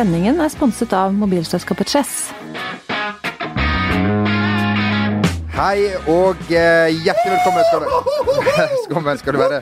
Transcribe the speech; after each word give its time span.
Sendingen 0.00 0.38
er 0.40 0.48
sponset 0.48 0.94
av 0.96 1.10
mobilselskapet 1.12 1.90
Chess. 1.92 2.30
Hei 5.52 5.90
og 6.08 6.40
eh, 6.48 6.94
hjertelig 7.04 7.34
velkommen 7.34 7.66
skal 7.68 7.84
du, 7.84 7.90
velkommen 8.56 9.18
skal 9.20 9.36
du 9.36 9.40
være 9.42 9.60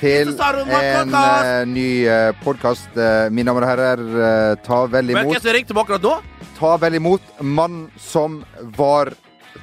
til 0.00 0.32
en 0.40 1.12
eh, 1.20 1.68
ny 1.68 1.86
uh, 2.08 2.30
podkast. 2.40 2.96
mine 3.28 3.50
damer 3.50 3.68
og 3.68 3.72
herrer, 3.74 4.06
eh, 4.30 4.56
ta 4.64 4.80
vel 4.88 5.12
imot... 5.12 5.20
du 5.20 5.34
hvem 5.34 5.36
imot 5.36 5.44
som 5.44 5.58
ringte 5.58 5.76
meg 5.76 5.84
akkurat 5.84 6.08
nå? 6.08 6.16
Ta 6.56 6.74
vel 6.80 7.00
imot 7.02 7.38
mannen 7.44 7.86
som 8.00 8.40
var 8.80 9.12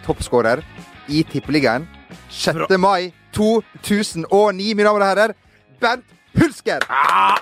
toppskårer 0.06 0.62
i 1.10 1.26
Tippeligaen 1.34 1.90
6. 2.30 2.68
mai 2.78 3.10
2009, 3.34 4.30
mine 4.30 4.86
damer 4.86 5.02
og 5.02 5.16
herrer. 5.16 5.40
Bent 5.82 6.06
Hulsker! 6.38 6.86
Ah, 6.94 7.42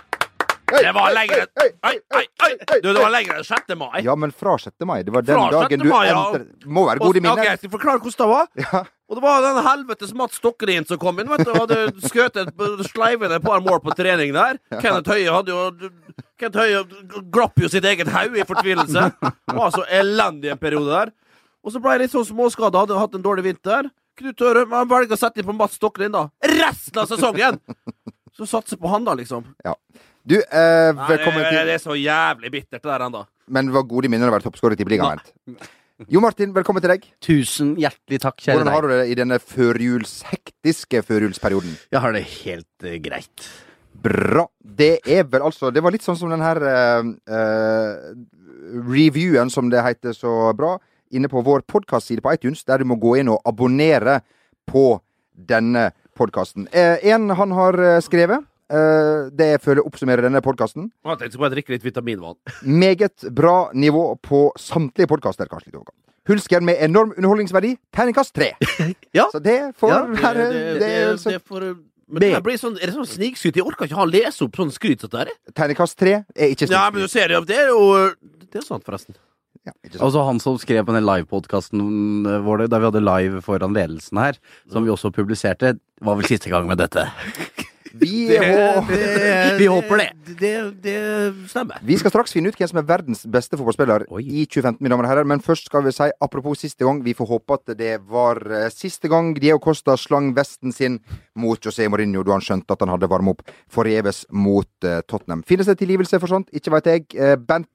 det 0.71 0.93
var 0.95 1.13
lengre 1.15 1.45
lenger! 1.45 3.33
Det 3.33 3.39
enn 3.39 3.43
6. 3.47 3.75
mai. 3.79 3.99
Ja, 4.05 4.15
men 4.15 4.31
fra 4.31 4.57
6. 4.57 4.75
mai. 4.85 5.01
Det 5.03 5.13
var 5.13 5.25
den 5.25 5.35
Fra 5.35 5.49
6. 5.49 5.57
dagen 5.57 5.83
du 5.83 5.89
mai, 5.89 6.07
ja. 6.07 6.21
endret 6.27 6.65
Må 6.65 6.85
være 6.87 7.03
god 7.03 7.19
i 7.19 7.23
minnet. 7.25 7.45
jeg 7.45 7.61
skal 7.61 7.73
forklare 7.75 8.03
hvordan 8.03 8.23
det 8.23 8.29
var. 8.33 8.47
Ja. 8.63 8.83
Og 9.09 9.17
det 9.17 9.23
var 9.23 9.41
den 9.41 9.59
helvetes 9.65 10.11
Mats 10.13 10.37
Stokkerin 10.37 10.85
som 10.85 10.99
kom 11.01 11.19
inn. 11.19 11.29
vet 11.29 11.45
du, 11.47 11.53
Hadde 11.55 11.79
skutt 12.05 12.37
et 12.37 12.51
sleivende 12.91 13.39
par 13.41 13.63
mål 13.65 13.79
på 13.81 13.95
trening 13.97 14.35
der. 14.35 14.59
Kenneth 14.77 15.09
Høie 15.09 15.31
hadde 15.33 15.55
jo 15.55 15.89
Kenneth 16.37 16.59
Høie 16.61 16.83
glapp 17.33 17.57
jo 17.57 17.71
sitt 17.71 17.87
eget 17.89 18.11
hode 18.13 18.37
i 18.37 18.45
fortvilelse. 18.45 19.07
Var 19.49 19.73
så 19.73 19.87
elendig 19.89 20.53
en 20.53 20.61
periode 20.61 20.93
der. 20.93 21.13
Og 21.65 21.73
så 21.73 21.81
ble 21.81 21.95
jeg 21.97 22.05
litt 22.05 22.13
sånn 22.13 22.27
småskada, 22.29 22.85
hadde 22.85 22.99
hatt 23.01 23.17
en 23.17 23.25
dårlig 23.25 23.49
vinter. 23.49 23.89
Knut 24.19 24.41
Ørum 24.45 24.75
han 24.75 24.87
velger 24.91 25.15
å 25.15 25.19
sette 25.19 25.41
inn 25.41 25.47
på 25.47 25.55
Mats 25.57 25.79
Stokkerin 25.79 26.13
da. 26.13 26.27
Resten 26.45 27.01
av 27.01 27.09
sesongen! 27.09 27.59
Så 28.35 28.45
satse 28.47 28.77
på 28.79 28.87
han, 28.87 29.03
da, 29.03 29.17
liksom. 29.19 29.43
Du, 30.29 30.35
eh, 30.37 30.93
Nei, 30.93 31.05
velkommen 31.09 31.41
det, 31.41 31.49
til 31.49 31.65
det 31.65 31.75
er 31.79 31.81
så 31.81 31.95
jævlig 31.97 32.51
bittert, 32.53 32.83
det 32.83 32.85
der 32.91 33.01
ennå. 33.07 33.23
Men 33.49 33.69
det 33.69 33.73
var 33.73 33.85
gode 33.89 34.09
minner 34.13 34.29
å 34.29 34.33
være 34.35 34.45
toppskårer 34.45 34.75
i 34.75 34.77
Tippeligaen. 34.77 35.21
Jo 36.13 36.21
Martin, 36.21 36.51
velkommen 36.53 36.83
til 36.83 36.91
deg. 36.93 37.07
Tusen 37.25 37.71
hjertelig 37.81 38.19
takk, 38.21 38.37
kjære 38.37 38.59
Hvordan 38.59 38.75
har 38.75 38.85
du 38.85 38.91
det 38.93 39.07
i 39.09 39.15
denne 39.17 39.39
førjuls, 39.41 40.11
hektiske 40.29 41.01
førjulsperioden? 41.07 41.73
Jeg 41.89 42.03
har 42.03 42.13
det 42.13 42.21
helt 42.27 42.85
uh, 42.85 42.93
greit. 43.01 43.47
Bra. 44.05 44.45
Det 44.61 44.91
er 45.01 45.25
vel 45.27 45.47
altså 45.49 45.73
Det 45.73 45.81
var 45.83 45.95
litt 45.97 46.05
sånn 46.05 46.19
som 46.19 46.29
den 46.31 46.45
her 46.45 46.61
uh, 46.61 47.09
uh, 47.33 48.13
reviewen, 48.85 49.49
som 49.49 49.73
det 49.73 49.81
heter 49.81 50.13
så 50.13 50.53
bra, 50.53 50.75
inne 51.09 51.31
på 51.31 51.41
vår 51.41 51.65
podkastside 51.65 52.21
på 52.21 52.37
iTunes, 52.37 52.61
der 52.69 52.83
du 52.83 52.91
må 52.93 52.99
gå 53.01 53.17
inn 53.17 53.33
og 53.33 53.41
abonnere 53.49 54.21
på 54.69 54.91
denne 55.33 55.89
podkasten. 56.13 56.69
Én 56.69 57.17
en 57.17 57.35
han 57.41 57.57
har 57.57 57.81
skrevet. 58.05 58.45
Eh, 58.69 59.29
det 59.35 59.47
jeg 59.53 59.61
føler 59.65 59.85
oppsummerer 59.85 60.25
denne 60.25 60.41
podkasten. 60.45 60.89
Jeg 61.05 61.19
tenkte 61.23 61.41
bare 61.41 61.53
drikke 61.55 61.73
litt 61.75 61.85
vitaminvann. 61.85 62.37
Meget 62.63 63.27
bra 63.35 63.69
nivå 63.73 64.15
på 64.25 64.49
samtlige 64.59 65.09
podkaster. 65.11 65.49
Kanskje 65.51 65.73
litt. 65.75 65.93
Hulsker 66.29 66.61
med 66.61 66.77
enorm 66.85 67.13
underholdningsverdi. 67.17 67.75
Terningkast 67.95 68.33
tre. 68.35 68.51
Ja. 69.17 69.25
Så 69.33 69.39
det 69.41 69.73
får 69.79 69.89
Ja, 69.89 70.01
være 70.13 70.43
det, 70.79 70.89
er 70.89 71.15
så- 71.17 71.31
det 71.33 71.41
får 71.45 71.71
men 72.09 72.21
det 72.23 72.41
blir 72.41 72.57
sånn, 72.57 72.73
er 72.81 72.87
det 72.89 72.95
sånn 72.95 73.05
snikskryt? 73.05 73.53
Jeg 73.59 73.65
orker 73.69 73.85
ikke 73.85 73.97
ha 73.99 74.05
lese 74.09 74.41
opp 74.41 74.55
sånn 74.57 74.71
skryt 74.73 75.03
det. 75.13 75.33
Terningkast 75.53 75.93
tre 75.97 76.23
er 76.33 76.49
ikke 76.55 76.65
Ja, 76.71 76.87
men 76.89 77.03
du 77.03 77.07
ser 77.07 77.29
jo, 77.29 77.43
det 77.45 77.57
er 77.57 77.67
jo 77.69 78.15
Det 78.49 78.55
er 78.63 78.65
sant, 78.65 78.81
forresten. 78.83 79.13
Ja. 79.67 79.73
Altså 79.99 80.23
Han 80.25 80.39
som 80.41 80.57
skrev 80.57 80.85
på 80.87 80.93
den 80.95 81.05
livepodkasten 81.05 82.23
vår 82.45 82.63
der 82.67 82.79
vi 82.81 82.89
hadde 82.89 83.03
live 83.05 83.41
foran 83.45 83.75
ledelsen 83.77 84.17
her, 84.17 84.39
som 84.71 84.83
vi 84.85 84.89
også 84.89 85.11
publiserte, 85.13 85.75
var 86.01 86.15
vel 86.17 86.25
siste 86.25 86.49
gang 86.49 86.65
med 86.69 86.77
dette. 86.81 87.05
Vi, 87.97 88.27
hå- 88.37 88.83
Vi 89.59 89.65
håper 89.71 89.97
det. 90.03 90.07
Det, 90.39 90.51
det 90.83 90.95
stemmer. 91.49 91.79
vi 91.83 91.97
skal 91.97 92.11
straks 92.13 92.33
finne 92.35 92.51
ut 92.51 92.57
hvem 92.59 92.69
som 92.69 92.77
er 92.81 92.85
verdens 92.87 93.23
beste 93.25 93.57
fotballspiller 93.57 94.05
Oi. 94.13 94.21
i 94.23 94.43
2015, 94.45 94.77
mine 94.83 94.93
damer 94.93 95.07
og 95.07 95.11
herrer. 95.13 95.29
Men 95.31 95.41
først 95.43 95.65
skal 95.71 95.83
vi 95.87 95.93
si, 95.95 96.09
apropos 96.21 96.61
siste 96.61 96.85
gang, 96.85 97.01
vi 97.05 97.15
får 97.17 97.31
håpe 97.33 97.57
at 97.57 97.73
det 97.79 97.95
var 98.09 98.41
eh, 98.45 98.67
siste 98.73 99.09
gang 99.11 99.33
Diego 99.37 99.59
Costa 99.63 99.97
slang 99.97 100.31
vesten 100.37 100.71
sin 100.75 100.99
mot 101.39 101.59
José 101.65 101.89
Mourinho 101.89 102.21
da 102.27 102.35
han 102.37 102.45
skjønte 102.45 102.75
at 102.77 102.85
han 102.85 102.93
hadde 102.93 103.09
varmet 103.09 103.39
opp 103.39 103.53
forgjeves 103.73 104.25
mot 104.31 104.69
eh, 104.85 105.01
Tottenham. 105.09 105.41
Finnes 105.49 105.69
det 105.71 105.79
tilgivelse 105.81 106.19
for 106.21 106.29
sånt? 106.31 106.49
Ikke 106.53 106.73
veit 106.77 106.89
jeg. 106.93 107.07
Eh, 107.17 107.35
Bent, 107.39 107.69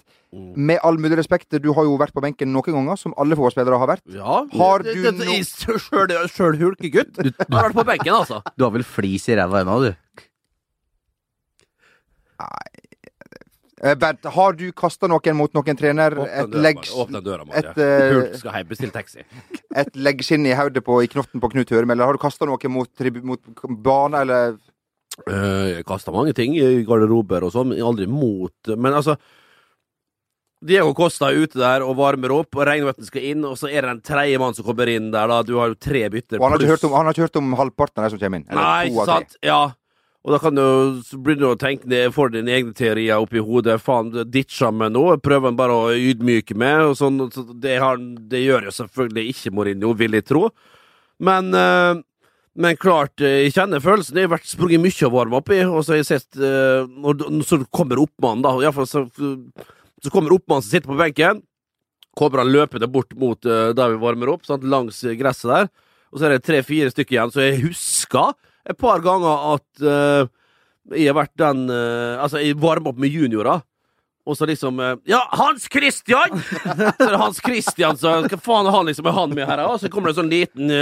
med 0.57 0.79
all 0.83 0.97
mulig 0.99 1.17
respekt, 1.21 1.51
du 1.63 1.69
har 1.77 1.85
jo 1.87 1.97
vært 2.01 2.15
på 2.17 2.23
benken 2.25 2.51
noen 2.53 2.75
ganger, 2.77 2.99
som 3.01 3.15
alle 3.21 3.37
fotballspillere 3.39 3.79
har 3.79 3.91
vært. 3.95 4.05
Ja. 4.15 4.41
Har 4.59 4.83
du 4.87 4.91
no- 4.91 5.11
det, 5.19 5.41
du, 5.67 6.57
du 6.57 6.65
hulkegutt 6.65 7.21
har 7.23 7.69
vært 7.69 7.77
på 7.79 7.85
benken, 7.89 8.15
altså. 8.17 8.41
Du 8.59 8.65
har 8.67 8.73
vel 8.75 8.85
flis 8.87 9.29
i 9.31 9.37
ræva 9.39 9.63
ennå, 9.65 9.81
du? 9.85 10.25
Nei 12.41 13.95
Bent, 14.01 14.25
har 14.33 14.55
du 14.57 14.63
kasta 14.73 15.09
noen 15.11 15.37
mot 15.37 15.53
noen 15.53 15.77
trener? 15.77 16.15
Åpne 16.17 16.39
Et, 16.41 16.53
døra, 16.55 17.21
døra, 17.21 17.43
et, 17.45 17.49
Maria. 17.51 17.73
eh, 17.85 18.13
Hulk 18.15 18.37
skal 18.41 18.55
hjem, 18.57 18.69
bestill 18.71 18.93
taxi. 18.95 19.25
et 19.83 19.99
leggskinn 19.99 20.47
i 20.49 20.55
hodet 20.57 20.81
på, 20.87 21.03
i 21.05 21.11
knotten 21.13 21.43
på 21.43 21.51
Knut 21.53 21.73
Hørum, 21.75 21.93
eller 21.93 22.09
har 22.09 22.17
du 22.17 22.23
kasta 22.23 22.49
noe 22.49 22.71
mot, 22.73 23.05
mot 23.33 23.51
bane, 23.85 24.23
eller 24.25 24.57
Eh, 25.31 25.77
Jeg 25.77 25.85
kasta 25.87 26.11
mange 26.11 26.33
ting 26.35 26.57
i 26.59 26.81
garderober 26.83 27.45
og 27.47 27.53
sånn, 27.55 27.71
aldri 27.87 28.09
mot 28.11 28.51
Men 28.75 28.97
altså 28.99 29.13
Diego 30.65 30.95
Costa 30.97 31.29
er 31.29 31.45
ute 31.45 31.61
der 31.61 31.85
og 31.85 31.99
varmer 31.99 32.33
opp, 32.33 32.57
og 32.57 32.65
Regnvetten 32.69 33.05
skal 33.05 33.27
inn, 33.31 33.45
og 33.45 33.59
så 33.61 33.69
er 33.69 33.85
det 33.85 33.93
en 33.93 34.05
tredje 34.05 34.41
mann 34.41 34.57
som 34.57 34.65
kommer 34.67 34.89
inn 34.89 35.11
der, 35.13 35.29
da. 35.29 35.43
Du 35.45 35.59
har 35.61 35.73
jo 35.73 35.77
tre 35.77 36.07
bytter. 36.13 36.41
Og 36.41 36.47
han 36.47 36.55
har, 36.55 36.63
ikke 36.63 36.77
hørt 36.77 36.87
om, 36.89 36.95
han 36.97 37.09
har 37.09 37.17
ikke 37.17 37.27
hørt 37.27 37.41
om 37.41 37.57
halvparten 37.61 38.01
av 38.01 38.07
de 38.07 38.15
som 38.15 38.23
kommer 38.23 38.41
inn? 38.41 38.47
Eller 38.49 38.65
Nei, 38.65 38.93
ikke 38.93 39.09
sant? 39.11 39.37
Ja. 39.45 39.63
Og 40.25 40.33
da 40.33 40.39
kan 40.41 40.57
du 40.57 40.63
begynne 41.21 41.51
å 41.53 41.59
tenke 41.61 41.89
ned, 41.91 42.15
får 42.17 42.33
dine 42.33 42.55
egne 42.55 42.73
teorier 42.77 43.21
oppi 43.21 43.43
hodet. 43.45 43.77
Faen, 43.85 44.09
ditcha 44.33 44.71
meg 44.73 44.95
nå. 44.95 45.03
Prøver 45.21 45.51
han 45.51 45.59
bare 45.59 45.77
å 45.77 45.91
ydmyke 45.93 46.57
meg. 46.57 46.95
Sånn, 46.97 47.27
så 47.35 47.45
det, 47.53 47.77
har, 47.83 48.01
det 48.33 48.41
gjør 48.41 48.71
jo 48.71 48.73
selvfølgelig 48.79 49.35
ikke 49.35 49.53
Mourinho, 49.53 49.93
vil 50.01 50.17
jeg 50.17 50.25
tro. 50.31 50.47
Men, 51.29 51.53
eh, 51.53 52.01
men 52.57 52.81
klart, 52.81 53.21
eh, 53.21 53.43
jeg 53.45 53.53
kjenner 53.59 53.85
følelsen. 53.85 54.17
Jeg 54.17 54.31
har 54.31 54.37
vært 54.39 54.49
sprunget 54.49 54.81
mye 54.81 55.11
og 55.11 55.15
varma 55.19 55.43
opp 55.43 55.53
i, 55.53 55.61
og 55.69 55.85
så 55.85 55.93
har 55.93 56.01
jeg 56.01 56.09
sett 56.15 56.41
eh, 56.41 56.89
når, 56.89 57.29
Så 57.45 57.61
kommer 57.69 58.01
oppmannen, 58.07 58.47
da. 58.49 58.57
i 58.57 58.65
hvert 58.65 58.81
fall 58.81 58.89
så, 58.89 59.05
så 60.05 60.13
kommer 60.13 60.35
oppmannen 60.37 60.65
som 60.65 60.71
sitter 60.71 60.91
på 60.91 60.99
benken. 60.99 61.43
Kommer 62.15 62.45
han 62.45 62.53
løpende 62.53 62.89
bort 62.91 63.15
mot 63.19 63.49
uh, 63.49 63.73
der 63.75 63.95
vi 63.95 64.01
varmer 64.03 64.35
opp, 64.35 64.47
sant, 64.47 64.65
langs 64.69 65.03
eh, 65.05 65.17
gresset 65.19 65.51
der. 65.51 65.71
Og 66.13 66.21
så 66.21 66.29
er 66.29 66.37
det 66.37 66.45
tre-fire 66.47 66.93
stykker 66.93 67.17
igjen, 67.17 67.33
så 67.35 67.43
jeg 67.43 67.63
husker 67.65 68.35
et 68.71 68.79
par 68.79 69.03
ganger 69.05 69.47
at 69.57 69.85
uh, 69.85 70.31
jeg 70.95 71.09
har 71.09 71.17
vært 71.17 71.33
den 71.41 71.65
uh, 71.73 72.21
Altså, 72.23 72.43
jeg 72.45 72.59
varmer 72.61 72.93
opp 72.93 73.01
med 73.01 73.13
juniorer. 73.13 73.65
Og 74.25 74.39
så 74.39 74.47
liksom 74.49 74.79
Ja, 75.05 75.19
Hans 75.37 75.67
Christian! 75.69 76.39
så 76.65 76.95
er 76.95 77.11
det 77.13 77.21
Hans 77.21 77.43
Christian, 77.45 77.99
så 78.01 78.15
hva 78.25 78.39
faen 78.41 78.71
er 78.71 78.73
han 78.73 78.89
liksom 78.89 79.11
er 79.11 79.17
han 79.19 79.35
med 79.37 79.49
her? 79.51 79.65
Og 79.69 79.83
så 79.83 79.91
kommer 79.93 80.09
det 80.09 80.15
en 80.15 80.23
sånn 80.23 80.33
liten 80.33 80.73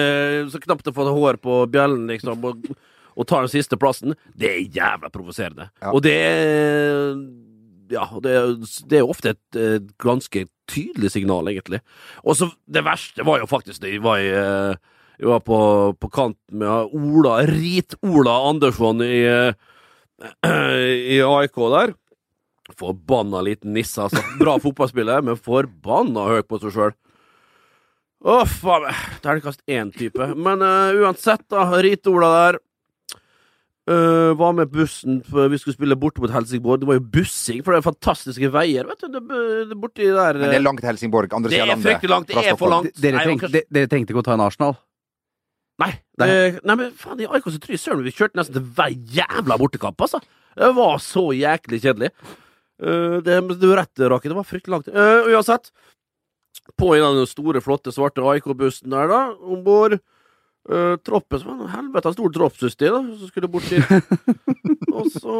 så 0.52 0.60
knapt 0.62 0.86
har 0.86 0.94
fått 0.94 1.10
hår 1.16 1.40
på 1.42 1.56
bjellen, 1.72 2.04
liksom, 2.12 2.44
og, 2.46 2.68
og 3.16 3.26
tar 3.26 3.42
den 3.42 3.50
siste 3.50 3.80
plassen. 3.80 4.14
Det 4.38 4.46
er 4.52 4.76
jævla 4.76 5.10
provoserende. 5.10 5.72
Ja. 5.82 5.90
Og 5.90 6.04
det 6.06 6.14
er 6.22 7.18
ja, 7.92 8.06
det, 8.24 8.34
det 8.90 9.00
er 9.00 9.08
ofte 9.08 9.34
et 9.34 9.58
et, 9.58 9.90
ganske 10.00 10.46
tydelig 10.70 11.12
signal, 11.14 11.48
egentlig. 11.50 11.82
Og 12.24 12.38
så 12.38 12.48
det 12.66 12.84
verste 12.86 13.26
var 13.26 13.42
jo 13.42 13.50
faktisk 13.50 13.82
det 13.82 13.96
jeg 13.96 14.04
var 14.04 14.22
i 14.22 14.30
eh, 14.30 14.74
Jeg 15.20 15.28
var 15.28 15.42
på, 15.44 15.58
på 16.00 16.08
kant 16.10 16.38
med 16.50 16.94
Ola, 16.96 17.42
Rit-Ola 17.46 18.38
Andersson 18.48 19.04
i, 19.04 19.20
eh, 19.28 19.52
i 21.16 21.20
AIK 21.22 21.60
der. 21.76 21.94
Forbanna 22.78 23.42
liten 23.44 23.74
nisse, 23.76 24.02
altså. 24.02 24.22
Bra 24.40 24.56
fotballspiller, 24.62 25.22
men 25.22 25.38
forbanna 25.38 26.26
høy 26.30 26.42
på 26.46 26.58
seg 26.62 26.74
sjøl. 26.74 26.96
Å, 28.22 28.42
faen 28.46 28.86
meg. 28.86 29.06
Terningkast 29.22 29.64
én-type. 29.66 30.28
Men 30.38 30.62
uh, 30.62 30.94
uansett, 31.02 31.42
da. 31.50 31.66
Rit-Ola 31.82 32.30
der. 32.36 32.60
Eh, 33.90 34.30
var 34.38 34.52
med 34.54 34.70
bussen 34.70 35.16
for 35.26 35.50
vi 35.50 35.58
skulle 35.58 35.74
spille 35.74 35.96
borte 35.98 36.22
mot 36.22 36.30
Helsingborg. 36.30 36.78
Det 36.80 36.86
var 36.86 37.00
jo 37.00 37.02
bussing, 37.16 37.64
for 37.66 37.74
det 37.74 37.80
er 37.80 37.86
fantastiske 37.88 38.50
veier. 38.54 38.86
Vet 38.86 39.02
du, 39.02 39.08
det, 39.16 39.22
det 39.72 39.78
borti 39.82 40.06
der 40.06 40.38
Men 40.38 40.52
det 40.52 40.60
er 40.60 40.62
langt 40.62 40.78
til 40.84 40.90
Helsingborg. 40.92 41.32
Andre 41.34 41.50
Det 41.50 41.56
siden 41.58 41.64
av 41.64 41.66
er 41.66 41.74
landet. 41.74 41.88
fryktelig 41.90 42.12
langt. 42.14 42.28
Det 42.30 42.44
er 42.46 42.58
for 42.60 42.70
langt. 42.70 42.94
Dere, 43.02 43.16
Nei, 43.18 43.24
trengte, 43.26 43.48
kanskje- 43.48 43.66
dere 43.74 43.90
trengte 43.90 44.14
ikke 44.14 44.22
å 44.22 44.26
ta 44.28 44.36
en 44.38 44.44
Arsenal? 44.46 44.76
Nei. 45.82 45.90
Nei. 46.22 46.28
Eh, 46.28 46.60
nei, 46.62 46.76
men 46.78 46.92
faen, 46.94 47.18
i 47.24 47.26
Aiko 47.26 47.50
og 47.50 47.58
søren 47.82 48.04
vi 48.06 48.14
kjørte 48.14 48.38
nesten 48.38 48.54
til 48.54 48.62
hver 48.76 48.94
jævla 49.18 49.58
bortekamp, 49.58 49.98
altså. 49.98 50.22
Det 50.54 50.70
var 50.76 50.98
så 51.02 51.26
jæklig 51.34 51.82
kjedelig. 51.82 52.12
Uh, 52.82 53.18
det, 53.24 53.40
du 53.58 53.68
rett, 53.74 53.98
Raki. 53.98 54.28
Det 54.30 54.36
var 54.38 54.46
fryktelig 54.46 54.74
langt. 54.76 54.88
Eh, 54.94 55.26
uansett. 55.34 55.72
På 56.78 56.94
i 56.94 57.00
den 57.02 57.26
store, 57.26 57.60
flotte, 57.64 57.90
svarte 57.90 58.22
AIK-bussen 58.22 58.90
der, 58.94 59.08
da, 59.10 59.20
om 59.42 59.64
bord. 59.64 59.98
Uh, 60.62 60.94
troppen 61.02 61.40
som 61.40 61.48
var 61.50 61.56
noe 61.58 61.70
helvete 61.72 62.10
stor 62.14 62.32
troppssystem, 62.36 62.94
da, 62.94 63.16
som 63.18 63.30
skulle 63.32 63.48
bort 63.50 63.66
dit. 63.66 63.82
og 64.94 65.08
så 65.10 65.38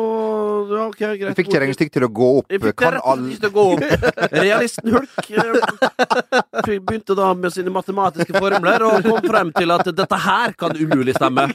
Ja, 0.73 0.87
OK, 0.89 0.99
greit. 0.99 1.21
Jeg 1.29 1.37
fikk 1.39 1.51
ikke 1.51 1.61
regnestykket 1.63 1.95
til 1.95 2.07
å 2.07 2.09
gå 2.11 2.31
opp. 2.41 2.49
Jeg 2.51 2.63
fikk 2.63 2.83
ikke 2.83 3.37
til 3.37 3.47
å 3.47 3.53
gå 3.55 3.67
opp. 3.77 3.85
Realisten 4.33 4.91
Hulk 4.97 5.29
eh, 5.31 6.81
begynte 6.89 7.15
da 7.19 7.29
med 7.39 7.55
sine 7.55 7.71
matematiske 7.71 8.35
formler 8.35 8.83
og 8.89 9.07
kom 9.07 9.29
frem 9.29 9.53
til 9.55 9.75
at 9.75 9.93
dette 9.95 10.19
her 10.25 10.57
kan 10.59 10.75
umulig 10.75 11.15
stemme. 11.15 11.47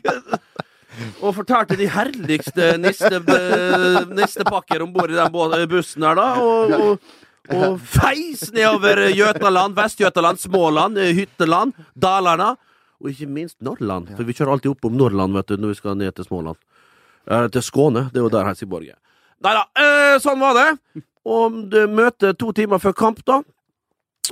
og 1.21 1.33
fortalte 1.35 1.75
de 1.79 1.89
herligste 1.91 2.69
niste, 2.79 3.19
eh, 3.19 3.97
nistepakker 4.15 4.85
om 4.85 4.93
bord 4.95 5.11
i 5.11 5.19
den 5.19 5.67
bussen 5.73 6.07
her, 6.07 6.15
da. 6.15 6.29
Og, 6.39 6.71
og, 6.77 7.19
og 7.57 7.83
feis 7.83 8.47
nedover 8.55 9.09
Jøtaland, 9.11 9.75
Vest-Jøtaland, 9.75 10.39
Småland, 10.39 11.03
eh, 11.03 11.11
Hytteland, 11.19 11.75
Dalarna. 11.99 12.55
Og 13.01 13.11
ikke 13.11 13.29
minst 13.29 13.57
Norrland, 13.61 14.09
for 14.17 14.25
vi 14.25 14.33
kjører 14.33 14.55
alltid 14.55 14.71
opp 14.73 14.88
om 14.89 14.95
Norrland 14.97 15.35
vet 15.38 15.51
du, 15.51 15.59
når 15.61 15.75
vi 15.75 15.79
skal 15.81 15.97
ned 15.99 16.15
til 16.17 16.25
Småland. 16.25 16.57
Eh, 17.27 17.47
til 17.53 17.61
Skåne. 17.61 18.07
Det 18.13 18.21
er 18.21 18.25
jo 18.25 18.31
der 18.33 18.47
Helsingborg 18.47 18.88
er. 18.89 18.97
Nei 19.44 19.53
da, 19.53 19.65
eh, 19.77 20.17
sånn 20.23 20.39
var 20.41 20.55
det. 20.57 21.03
Og 21.27 21.69
det 21.69 21.85
møter 21.91 22.33
to 22.33 22.53
timer 22.55 22.79
før 22.81 22.95
kamp, 22.95 23.23
da. 23.25 23.41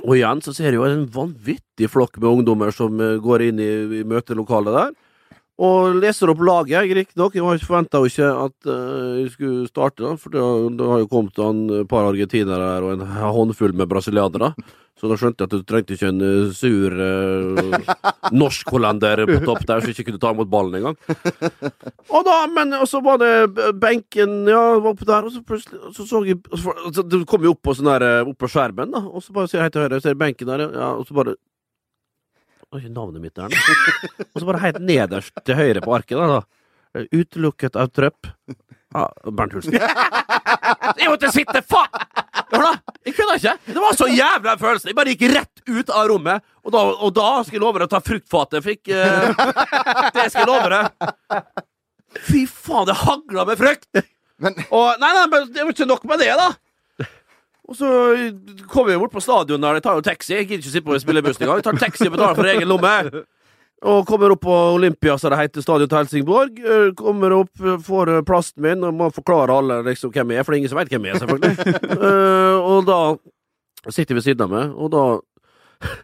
Og 0.02 0.16
igjen 0.16 0.42
så 0.42 0.54
ser 0.54 0.72
jeg 0.72 0.80
jo 0.80 0.86
en 0.88 1.06
vanvittig 1.06 1.88
flokk 1.92 2.18
med 2.18 2.30
ungdommer 2.30 2.72
som 2.74 2.98
eh, 3.00 3.18
går 3.22 3.48
inn 3.48 3.60
i, 3.60 3.70
i 4.00 4.04
møtelokalet 4.08 4.74
der. 4.74 4.96
Og 5.56 5.94
leser 5.96 6.28
opp 6.28 6.42
laget, 6.44 6.90
riktignok. 6.98 7.36
Jeg 7.38 7.62
forventa 7.64 8.02
jo 8.02 8.10
ikke 8.10 8.26
at 8.28 8.68
eh, 8.68 9.12
jeg 9.22 9.30
skulle 9.32 9.68
starte, 9.70 10.02
da, 10.04 10.16
for 10.20 10.34
det, 10.34 10.42
det 10.76 10.88
har 10.90 11.00
jo 11.00 11.12
kommet 11.12 11.40
en 11.40 11.86
par 11.88 12.08
argentinere 12.10 12.74
her 12.74 12.84
og 12.84 12.96
en 12.98 13.06
håndfull 13.36 13.72
med 13.76 13.88
brasilianere. 13.88 14.52
Så 14.96 15.10
da 15.10 15.16
skjønte 15.20 15.44
jeg 15.44 15.50
at 15.50 15.52
du 15.52 15.64
trengte 15.68 15.96
ikke 15.96 16.08
en 16.08 16.22
eh, 16.24 16.52
sur 16.56 16.94
uh, 17.04 17.96
norskhollender 18.32 19.26
på 19.28 19.40
topp 19.44 19.66
der 19.68 19.82
som 19.84 19.92
ikke 19.92 20.06
kunne 20.08 20.20
ta 20.22 20.30
imot 20.32 20.48
ballen 20.52 20.78
engang. 20.78 20.96
Og 22.08 22.24
da, 22.24 22.36
men 22.48 22.72
og 22.78 22.86
så 22.88 23.02
var 23.04 23.20
det 23.20 23.32
benken, 23.80 24.38
ja, 24.48 24.62
var 24.80 24.94
oppe 24.94 25.08
der, 25.08 25.28
og 25.28 25.34
så 25.34 25.44
plutselig 25.44 25.92
så 25.96 26.08
så 26.08 26.22
jeg 26.24 26.40
så, 26.56 27.04
Det 27.04 27.20
kom 27.28 27.44
jo 27.44 27.52
opp 27.52 27.60
på, 27.68 27.76
sånn 27.76 27.92
der, 27.92 28.06
eh, 28.08 28.30
opp 28.32 28.40
på 28.40 28.48
skjermen, 28.48 28.96
da, 28.96 29.04
og 29.04 29.24
så 29.24 29.36
bare 29.36 29.52
ser 29.52 29.60
jeg 29.60 29.68
helt 29.68 29.76
til 29.76 29.84
høyre, 29.84 30.00
jeg 30.00 30.06
ser 30.06 30.18
benken 30.24 30.52
der, 30.52 30.64
ja, 30.64 30.94
og 30.96 31.04
så 31.04 31.18
bare 31.20 31.36
Oi, 32.74 32.82
navnet 32.90 33.22
mitt 33.22 33.34
der, 33.38 33.52
da. 33.52 34.24
Og 34.32 34.40
så 34.42 34.46
bare 34.48 34.60
helt 34.64 34.80
nederst 34.82 35.36
til 35.46 35.54
høyre 35.58 35.82
på 35.84 35.94
arket, 35.96 36.18
da. 36.18 36.40
da. 36.40 37.06
Utelukket 37.14 37.76
av 37.78 37.92
Trøpp. 37.94 38.26
Ja, 38.96 39.04
Bernt 39.28 39.54
Hulsen. 39.56 39.76
Jeg 39.76 41.10
måtte 41.12 41.30
sitte 41.34 41.60
faen! 41.68 41.92
Jeg 43.06 43.14
kunne 43.14 43.36
ikke! 43.38 43.52
Det 43.68 43.78
var 43.82 43.96
så 43.98 44.06
jævla 44.10 44.54
følelse. 44.58 44.88
Jeg 44.90 44.96
bare 44.98 45.12
gikk 45.14 45.24
rett 45.34 45.62
ut 45.68 45.90
av 45.94 46.08
rommet, 46.10 46.44
og 46.66 46.74
da, 46.74 46.82
og 47.06 47.14
da 47.16 47.26
skal 47.46 47.58
jeg 47.58 47.62
love 47.62 47.80
deg 47.82 47.88
å 47.88 47.92
ta 47.92 48.00
fruktfatet. 48.02 48.58
Jeg 48.58 48.66
fikk 48.66 48.92
eh, 48.94 49.30
Det 50.16 50.26
skal 50.32 50.42
jeg 50.42 50.48
love 50.48 50.70
deg. 50.72 50.84
Fy 52.26 52.44
faen, 52.50 52.86
det 52.88 52.98
hagla 53.02 53.46
med 53.50 53.60
frukt! 53.60 53.90
Men 54.42 54.56
Og, 54.68 54.88
nei, 55.00 55.10
nei, 55.16 55.26
men 55.32 55.46
det 55.52 55.62
var 55.64 55.72
ikke 55.74 55.88
nok 55.88 56.02
med 56.08 56.20
det, 56.24 56.32
da. 56.38 56.48
Og 57.66 57.74
så 57.74 57.88
kommer 58.70 58.92
vi 58.92 58.98
bort 59.00 59.14
på 59.14 59.22
stadion 59.24 59.62
der, 59.62 59.78
jeg 59.78 59.86
tar 59.86 59.96
jo 59.98 60.04
taxi. 60.06 60.36
Jeg 60.36 60.46
gidder 60.46 60.62
ikke 60.62 60.74
sitte 60.74 60.86
på 60.86 60.98
spillebuss 61.02 61.40
engang. 61.40 61.58
Jeg 61.58 61.66
tar 61.66 61.80
taxi 61.82 62.06
og 62.06 62.14
betaler 62.14 62.38
for 62.38 62.50
egen 62.52 62.70
lomme. 62.70 63.24
Og 63.84 64.06
kommer 64.08 64.32
opp 64.32 64.40
på 64.46 64.54
Olympia, 64.72 65.18
som 65.18 65.34
det 65.34 65.38
heter, 65.42 65.60
stadion 65.60 65.90
til 65.90 65.98
Helsingborg. 65.98 66.60
Eh, 66.64 66.86
Kommer 66.96 67.34
opp, 67.36 67.52
får 67.84 68.12
eh, 68.14 68.22
plassen 68.24 68.62
min, 68.64 68.84
og 68.86 68.94
må 68.96 69.10
forklare 69.12 69.52
alle 69.52 69.82
liksom 69.90 70.14
hvem 70.14 70.32
jeg 70.32 70.40
er, 70.40 70.46
for 70.46 70.54
det 70.54 70.56
er 70.56 70.62
ingen 70.62 70.72
som 70.72 70.80
vet 70.80 70.92
hvem 70.94 71.08
jeg 71.08 71.16
er, 71.16 71.20
selvfølgelig. 71.20 71.74
uh, 72.00 72.56
og 72.72 72.88
da 72.88 73.00
sitter 73.92 74.14
jeg 74.14 74.20
ved 74.20 74.24
siden 74.24 74.46
av 74.46 74.54
meg, 74.54 74.72
og 74.72 74.92
da 74.94 75.06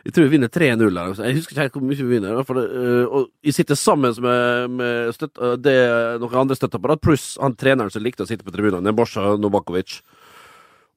Jeg 0.00 0.14
tror 0.16 0.24
vi 0.24 0.32
vinner 0.32 0.48
3-0 0.48 0.96
her. 0.96 1.10
Jeg 1.26 1.36
husker 1.36 1.52
ikke 1.52 1.64
helt 1.66 1.74
hvor 1.76 1.82
mye 1.84 1.98
vi 1.98 2.06
vinner. 2.08 2.38
For 2.48 2.56
det, 2.56 2.62
eh, 2.72 3.02
og 3.04 3.26
jeg 3.44 3.52
sitter 3.52 3.76
sammen 3.76 4.14
med, 4.24 4.78
med 4.78 5.10
støtt, 5.12 5.34
uh, 5.36 5.58
det, 5.60 5.74
noen 6.22 6.38
andre 6.40 6.56
støtteapparat, 6.56 7.02
pluss 7.04 7.34
han 7.36 7.52
treneren 7.60 7.92
som 7.92 8.00
likte 8.00 8.24
å 8.24 8.30
sitte 8.30 8.46
på 8.46 8.54
tribunen, 8.54 8.88
Borsa 8.96 9.34
Novakovic. 9.36 9.98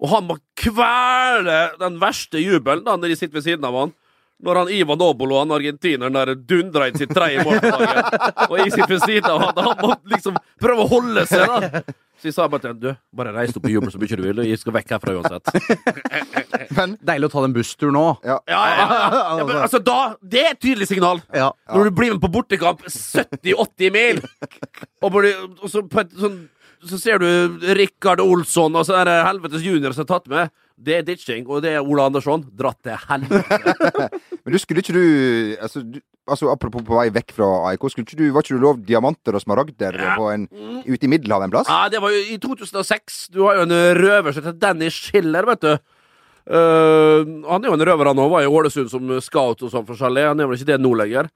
Og 0.03 0.11
han 0.11 0.25
må 0.27 0.37
kvele 0.59 1.59
den 1.79 1.99
verste 2.01 2.41
jubelen 2.43 2.83
da, 2.85 2.97
når 2.99 3.13
de 3.13 3.19
sitter 3.19 3.39
ved 3.39 3.45
siden 3.47 3.67
av 3.67 3.77
han. 3.79 3.93
Når 4.43 4.57
han 4.59 4.71
Ivan 4.75 5.01
Obolo, 5.05 5.37
han 5.39 5.53
argentineren 5.55 6.17
der, 6.17 6.33
dundra 6.35 6.89
inn 6.89 6.97
sitt 6.99 7.13
tredje 7.15 7.45
mål. 7.47 7.61
Og 8.49 8.57
jeg 8.59 8.73
sitter 8.73 8.95
ved 8.97 9.05
siden 9.05 9.29
av 9.31 9.39
han, 9.45 9.61
han 9.69 9.77
må 9.79 9.93
liksom 10.11 10.39
prøve 10.59 10.83
å 10.83 10.89
holde 10.91 11.23
seg, 11.29 11.47
da. 11.47 11.83
Så 12.19 12.29
jeg 12.29 12.35
sa 12.35 12.45
bare 12.47 12.63
til 12.63 12.71
han, 12.71 12.79
du, 12.79 12.89
bare 13.15 13.31
reis 13.35 13.55
opp 13.55 13.65
og 13.67 13.71
jubel 13.73 13.91
så 13.91 13.99
mye 13.99 14.17
du 14.19 14.21
vil, 14.23 14.41
jeg 14.47 14.59
skal 14.61 14.75
vekk 14.77 14.93
herfra 14.95 15.15
uansett. 15.17 15.49
Men 16.77 16.93
Deilig 17.03 17.27
å 17.27 17.31
ta 17.33 17.43
den 17.43 17.55
busstur 17.55 17.91
nå. 17.91 18.03
ja. 18.23 18.37
Ja, 18.47 18.61
ja, 18.69 18.85
ja. 18.87 19.23
ja 19.39 19.47
men 19.47 19.57
altså, 19.57 19.81
da, 19.83 19.97
det 20.19 20.43
er 20.43 20.53
et 20.53 20.61
tydelig 20.63 20.87
signal. 20.91 21.19
Ja. 21.35 21.49
Når 21.71 21.89
du 21.89 21.97
blir 21.97 22.13
med 22.13 22.21
på 22.23 22.31
bortekamp 22.31 22.83
70-80 22.87 23.91
mil, 23.95 24.21
og, 25.03 25.09
bare, 25.11 25.33
og 25.59 25.67
så, 25.71 25.83
på 25.83 26.03
et, 26.03 26.15
sånn, 26.19 26.37
så 26.89 26.99
ser 26.99 27.21
du 27.23 27.27
Rikard 27.77 28.21
Olsson 28.23 28.75
og 28.75 28.85
så 28.87 28.99
er 29.01 29.09
det 29.09 29.19
helvetes 29.27 29.63
junior 29.65 29.95
som 29.95 30.05
er 30.05 30.09
tatt 30.09 30.29
med. 30.31 30.53
Det 30.83 30.95
er 30.97 31.05
ditching, 31.05 31.45
og 31.47 31.61
det 31.63 31.75
er 31.77 31.85
Ola 31.85 32.07
Andersson. 32.09 32.43
Dratt 32.57 32.79
til 32.83 32.97
helvete. 33.07 34.09
Men 34.43 34.55
du 34.55 34.59
skulle 34.59 34.81
ikke 34.83 34.95
du 34.95 35.03
altså, 35.61 35.83
du 35.85 35.99
altså 36.27 36.49
Apropos 36.51 36.83
på 36.87 36.97
vei 36.97 37.09
vekk 37.13 37.33
fra 37.35 37.49
AIK, 37.69 37.85
skulle 37.91 38.07
ikke 38.07 38.19
du, 38.19 38.25
var 38.33 38.45
ikke 38.45 38.57
du 38.57 38.63
lov 38.63 38.81
diamanter 38.87 39.35
og 39.37 39.43
smaragder 39.43 39.97
Ja. 39.99 40.15
på 40.19 40.29
en, 40.33 40.47
ute 40.87 41.05
i 41.05 41.11
Middelhavet 41.11 41.47
en 41.47 41.53
plass? 41.53 41.69
Ja, 41.71 41.89
det 41.91 42.01
var 42.03 42.15
jo 42.15 42.21
i 42.33 42.37
2006. 42.41 43.27
Du 43.33 43.43
har 43.45 43.59
jo 43.59 43.67
en 43.67 43.75
røver 43.99 44.31
som 44.31 44.43
heter 44.43 44.59
Danny 44.59 44.89
Schiller, 44.93 45.47
vet 45.51 45.63
du. 45.63 45.73
Uh, 46.43 47.23
han 47.47 47.63
er 47.63 47.69
jo 47.69 47.77
en 47.77 47.85
røver, 47.87 48.09
han 48.09 48.19
òg. 48.19 48.31
Var 48.33 48.47
i 48.47 48.51
Ålesund 48.51 48.91
som 48.91 49.13
scout 49.23 49.63
og 49.63 49.71
sånn 49.71 49.87
forskjellig. 49.87 50.25
Han 50.31 50.41
er 50.41 50.49
vel 50.49 50.59
ikke 50.59 50.71
det 50.73 50.81
nå 50.81 50.91
lenger. 50.99 51.29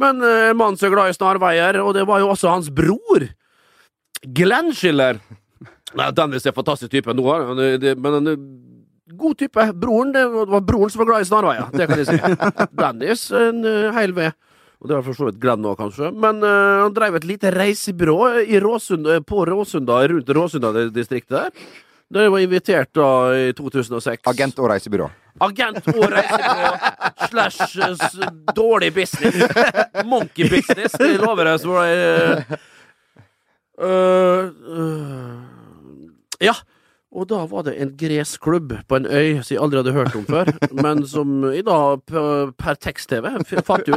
Men 0.00 0.20
uh, 0.24 0.50
en 0.50 0.58
mann 0.60 0.76
som 0.76 0.90
er 0.90 0.96
glad 0.96 1.12
i 1.12 1.16
snarveier, 1.16 1.80
og 1.84 1.94
det 1.96 2.04
var 2.08 2.20
jo 2.24 2.32
også 2.34 2.52
hans 2.52 2.68
bror. 2.74 3.28
Glenn 4.32 4.72
Schiller. 4.74 5.18
Nei, 5.94 6.10
Dennis 6.16 6.46
er 6.46 6.50
en 6.50 6.56
fantastisk 6.56 6.90
type 6.90 7.12
nå, 7.14 7.24
han 7.30 7.58
er- 7.60 7.78
det- 7.78 7.98
men 7.98 8.26
er 8.26 8.36
god 9.16 9.36
type. 9.38 9.72
Broren, 9.78 10.12
det 10.12 10.24
var 10.26 10.60
broren 10.60 10.90
som 10.90 11.04
var 11.04 11.06
glad 11.12 11.20
i 11.22 11.28
snarveier, 11.28 11.70
det 11.72 11.86
kan 11.88 11.98
jeg 11.98 12.06
si. 12.06 12.18
Dennis 12.82 13.30
en 13.30 13.64
uh, 13.64 13.92
heil 13.94 14.12
ved. 14.16 14.32
Og 14.82 14.88
det 14.88 14.96
var 14.96 15.02
for 15.06 15.14
så 15.16 15.28
vidt 15.30 15.38
Glenn 15.40 15.64
òg, 15.64 15.76
kanskje. 15.78 16.10
Men 16.12 16.42
uh, 16.42 16.82
han 16.84 16.92
drev 16.96 17.14
et 17.16 17.24
lite 17.24 17.52
reisebyrå 17.54 18.42
i 18.42 18.58
Råsund, 18.60 19.06
eh, 19.08 19.20
på 19.20 19.44
Råsunda, 19.48 20.00
rundt 20.08 20.28
Råsunda-distriktet 20.28 21.30
der. 21.30 21.50
Jeg 22.14 22.30
var 22.30 22.38
invitert 22.44 22.90
da 22.94 23.06
i 23.32 23.52
2006. 23.56 24.20
Agent 24.28 24.58
og 24.60 24.68
reisebyrå. 24.70 25.06
Agent 25.42 25.88
og 25.88 26.04
reisebyrå 26.12 26.74
slash 27.30 27.78
eh, 27.80 28.28
dårlig 28.54 28.92
business. 28.94 29.40
Monkey 30.04 30.50
business, 30.52 30.92
det 31.00 31.16
lover 31.22 31.48
jeg. 31.54 31.60
Så 31.64 31.68
var 31.72 31.88
det 31.88 31.96
eh, 31.96 32.30
øh, 32.30 32.36
øh, 32.50 32.70
Ja. 36.42 36.54
Og 37.14 37.28
da 37.30 37.44
var 37.46 37.62
det 37.62 37.76
en 37.78 37.92
gresklubb 37.96 38.72
på 38.88 38.96
en 38.98 39.06
øy 39.06 39.42
som 39.42 39.54
jeg 39.54 39.62
aldri 39.62 39.78
hadde 39.80 39.94
hørt 39.94 40.16
om 40.18 40.24
før, 40.26 40.50
men 40.84 41.04
som 41.06 41.44
i 41.46 41.62
dag 41.62 42.02
per 42.10 42.80
tekst-TV 42.82 43.28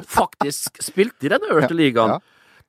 faktisk 0.06 0.78
spilte 0.86 1.26
i 1.26 1.32
den 1.34 1.48
øverste 1.50 1.78
ligaen. 1.78 2.22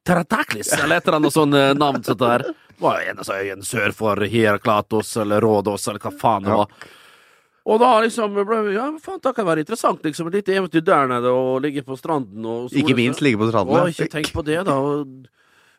Terataklis, 0.08 0.72
eller 0.78 0.96
et 1.02 1.08
eller 1.08 1.19
annet 1.19 1.34
sånt 1.34 1.56
eh, 1.58 1.75
navn 1.76 2.00
sånt 2.06 2.22
der. 2.22 2.46
Det 2.49 2.81
var 2.81 3.02
en 3.11 3.20
av 3.20 3.32
øyene 3.34 3.66
sør 3.66 3.93
for 3.93 4.25
Hieraklatos 4.25 5.11
eller 5.21 5.44
Rådås 5.44 5.88
eller 5.90 6.00
hva 6.00 6.14
faen 6.16 6.47
det 6.47 6.56
var. 6.62 6.88
Og 7.68 7.80
da 7.82 7.90
liksom 8.00 8.38
ble 8.38 8.61
Ja, 8.73 8.87
faen, 9.04 9.21
det 9.21 9.35
kan 9.37 9.49
være 9.50 9.66
interessant, 9.66 10.00
liksom. 10.06 10.30
Et 10.30 10.38
lite 10.38 10.54
eventyr 10.56 10.85
der 10.87 11.11
nede 11.11 11.28
og 11.35 11.59
ligge 11.66 11.85
på 11.85 11.99
stranden 11.99 12.47
og 12.49 12.73
Ikke 12.73 12.97
minst 12.97 13.21
ligge 13.21 13.42
på 13.42 13.50
stranden. 13.50 13.76
Og 13.82 13.92
ikke 13.92 14.09
tenk 14.14 14.32
på 14.32 14.47
det, 14.47 14.62
da. 14.64 14.78
Og, 14.80 15.28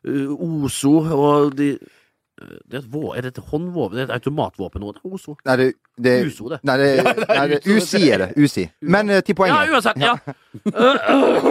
Ozo 0.06 0.94
og 1.03 1.56
de 1.60 1.74
uh, 1.75 2.58
det 2.72 2.79
er, 2.79 2.84
vå, 2.88 3.13
er 3.18 3.25
det 3.25 3.34
et 3.34 3.41
håndvåpen? 3.51 3.98
Det 3.98 4.03
er 4.06 4.10
et 4.10 4.15
automatvåpen 4.20 4.84
nå? 4.84 4.94
det 4.96 5.01
er 5.03 5.15
Ozo. 5.18 5.36
Nei, 5.46 5.56
det, 5.60 5.70
det, 6.00 6.15
Uso, 6.29 6.50
det. 6.53 6.62
Nei, 6.68 6.77
det, 6.79 6.89
nei, 7.38 7.48
det 7.53 7.62
USI 7.68 8.03
er 8.10 8.25
det. 8.25 8.29
USI. 8.39 8.68
Men 8.82 9.12
uh, 9.12 9.20
ti 9.25 9.36
poeng. 9.38 9.51
Ja, 9.51 9.65
uansett, 9.70 10.00
ja. 10.00 10.15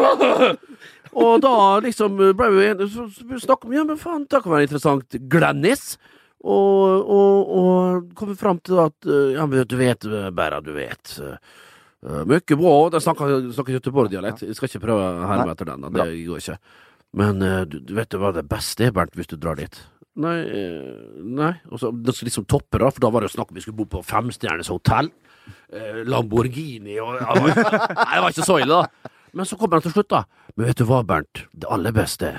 og 1.25 1.41
da 1.45 1.57
liksom 1.85 2.17
ble 2.39 2.53
vi 2.55 3.43
snakket 3.43 3.67
om 3.69 3.75
ja, 3.77 3.85
men 3.89 4.01
faen, 4.01 4.25
det 4.29 4.41
kan 4.45 4.55
være 4.55 4.69
interessant. 4.71 5.21
Glennis. 5.29 5.99
Og, 6.47 7.11
og, 7.11 7.49
og 7.51 8.11
kom 8.15 8.31
vi 8.31 8.39
fram 8.39 8.61
til 8.63 8.79
at 8.79 9.09
eh, 9.11 9.35
ja, 9.35 9.47
men 9.47 9.67
du 9.67 9.75
vet, 9.79 10.05
eh, 10.07 10.29
Bæra, 10.31 10.61
du 10.63 10.71
vet. 10.77 11.17
eh, 11.19 12.21
mye 12.31 12.59
bra. 12.61 12.75
De 12.95 13.01
snakker, 13.03 13.51
snakker 13.57 13.79
Göteborg-dialekt. 13.81 14.45
Jeg 14.47 14.55
skal 14.55 14.71
ikke 14.71 14.85
prøve 14.87 15.09
å 15.09 15.27
herme 15.27 15.57
etter 15.57 15.73
den. 15.73 15.89
Det 15.91 16.07
går 16.29 16.45
ikke. 16.45 16.59
Men 17.17 17.43
eh, 17.43 17.63
du, 17.69 17.79
du 17.81 17.95
vet 17.97 18.15
hva 18.21 18.33
det 18.37 18.45
beste 18.49 18.89
er, 18.89 18.93
Bernt, 18.97 19.15
hvis 19.17 19.31
du 19.31 19.37
drar 19.41 19.57
dit? 19.59 19.79
Nei, 20.19 20.37
eh, 20.43 21.23
nei. 21.23 21.53
Og 21.71 21.81
så 21.81 21.93
det 21.95 22.15
skal 22.17 22.29
liksom 22.29 22.47
toppe, 22.51 22.81
da, 22.83 22.91
for 22.91 23.05
da 23.05 23.11
var 23.15 23.23
det 23.25 23.31
jo 23.31 23.37
snakk 23.39 23.53
om 23.53 23.59
vi 23.59 23.65
skulle 23.65 23.79
bo 23.79 23.87
på 23.97 24.03
femstjerners 24.07 24.71
hotell. 24.73 25.11
Eh, 25.73 26.03
Lamborghini 26.09 26.99
og 27.01 27.17
ja, 27.21 27.35
Nei, 27.39 27.55
det 27.55 28.23
var 28.25 28.35
ikke 28.35 28.49
så 28.49 28.59
ille, 28.61 28.83
da. 28.83 29.13
Men 29.39 29.49
så 29.49 29.59
kommer 29.61 29.79
han 29.79 29.87
til 29.87 29.95
slutt, 29.95 30.11
da. 30.13 30.25
Men 30.57 30.71
vet 30.71 30.81
du 30.81 30.87
hva, 30.89 31.03
Bernt? 31.07 31.45
Det 31.53 31.69
aller 31.71 31.95
beste 31.95 32.35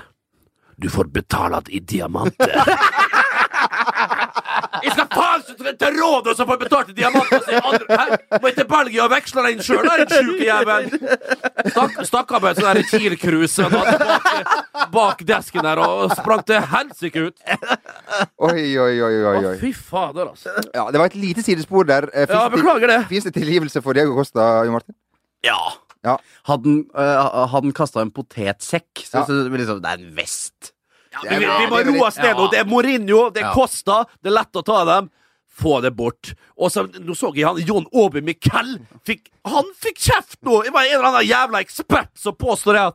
Du 0.79 0.89
får 0.91 1.09
betalt 1.13 1.69
i 1.69 1.79
diamanter. 1.79 2.55
Jeg 4.83 4.93
skal 4.95 5.07
til 5.57 5.97
rådet 5.99 6.35
som 6.37 6.47
får 6.49 6.59
betalt 6.61 6.89
i 6.91 6.95
diamanter! 6.97 7.41
Må 8.39 8.49
jeg 8.49 8.55
til 8.59 8.67
Belgia 8.69 9.05
og 9.05 9.11
veksle 9.13 9.43
deg 9.45 9.57
inn 9.57 9.63
sjøl, 9.65 9.81
da, 9.87 9.97
din 9.99 10.13
sjuke 10.13 10.45
jævel! 10.47 10.87
Stakk, 11.73 11.97
stakk 12.09 12.33
av 12.37 12.45
med 12.47 12.61
sånn 12.61 12.81
Kiel-cruise 12.91 13.67
bak, 13.73 14.87
bak 14.93 15.23
desken 15.27 15.65
der 15.67 15.81
og 15.83 16.13
sprang 16.17 16.43
til 16.47 16.61
helsike 16.73 17.25
ut. 17.29 17.37
Oi, 18.49 18.63
oi, 18.79 18.95
oi, 19.01 19.11
oi, 19.11 19.35
Å, 19.35 19.43
oi. 19.51 19.57
fy 19.61 19.73
fader, 19.75 20.31
altså. 20.33 20.55
Ja, 20.75 20.87
det 20.93 21.01
var 21.01 21.11
et 21.11 21.19
lite 21.19 21.43
sidespor 21.45 21.87
der. 21.89 22.09
Fins 22.13 22.33
Ja, 22.35 22.45
det, 22.47 22.57
beklager 22.57 22.93
det. 22.93 22.99
Fins 23.11 23.27
det 23.27 23.35
tilgivelse 23.37 23.83
for 23.85 23.97
Diego 23.97 24.15
Costa, 24.17 24.49
Jo 24.67 24.75
Martin? 24.77 24.95
Ja, 25.45 25.59
Ja. 25.99 26.13
Hadde 26.47 26.63
han, 26.71 26.83
uh, 26.95 27.47
hadde 27.51 27.73
kasta 27.75 27.99
en 28.05 28.11
potetsekk, 28.15 29.01
så, 29.03 29.17
Ja. 29.19 29.25
så, 29.27 29.35
liksom, 29.51 29.81
det 29.83 29.89
er 29.91 29.97
en 29.99 30.13
vest. 30.15 30.71
Ja, 31.11 31.19
vi, 31.25 31.39
vi, 31.41 31.45
vi 31.45 31.67
må 31.67 31.79
det 31.81 31.89
roe 31.89 32.05
oss 32.07 32.17
ned 32.21 32.37
nå. 32.37 32.45
Det 32.53 32.59
er 32.61 32.67
Mourinho, 32.69 33.21
det 33.35 33.41
er 33.43 33.49
Costa, 33.55 34.03
det 34.23 34.29
er 34.31 34.35
lett 34.37 34.59
å 34.61 34.63
ta 34.63 34.77
dem. 34.87 35.09
Få 35.59 35.81
det 35.83 35.91
bort. 35.97 36.33
Og 36.55 36.71
så, 36.71 36.85
nå 37.03 37.15
så 37.17 37.33
jeg 37.35 37.47
han 37.47 37.59
Jon 37.67 37.87
Åby 37.91 38.21
Miquel. 38.23 38.77
Fikk, 39.07 39.29
han 39.49 39.69
fikk 39.75 39.99
kjeft 40.07 40.37
nå! 40.47 40.61
Det 40.63 40.71
var 40.75 40.87
en 40.87 40.95
eller 40.97 41.09
annen 41.11 41.27
jævla 41.27 41.63
ekspert 41.65 42.11
som 42.19 42.37
påstår 42.39 42.77
det 42.79 42.85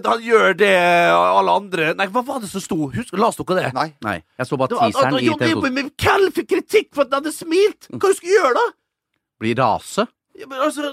at 0.00 0.08
han 0.10 0.22
gjør 0.24 0.56
det 0.58 0.72
alle 1.14 1.52
andre 1.54 1.92
Nei, 1.94 2.08
hva 2.10 2.22
var 2.26 2.40
det 2.42 2.48
som 2.50 2.62
sto? 2.62 2.88
Husk, 2.90 3.12
Las 3.20 3.36
dere 3.38 3.60
det? 3.60 3.68
Nei. 3.76 3.86
Nei, 4.02 4.16
jeg 4.40 4.48
så 4.48 4.58
bare 4.58 4.72
teaseren 4.74 5.14
at 5.14 5.22
i 5.22 5.28
Jon 5.28 5.38
TV2. 5.38 5.60
Åby 5.60 5.70
Miquel 5.76 6.26
fikk 6.34 6.48
kritikk 6.50 6.88
for 6.96 7.04
at 7.06 7.14
han 7.14 7.22
hadde 7.22 7.34
smilt! 7.36 7.86
Hva 7.92 8.10
du 8.10 8.18
skulle 8.18 8.34
gjøre 8.40 8.56
da? 8.58 8.64
Blir 9.44 9.56
rase? 9.60 10.06
Ja, 10.34 10.48
men 10.50 10.64
altså, 10.66 10.90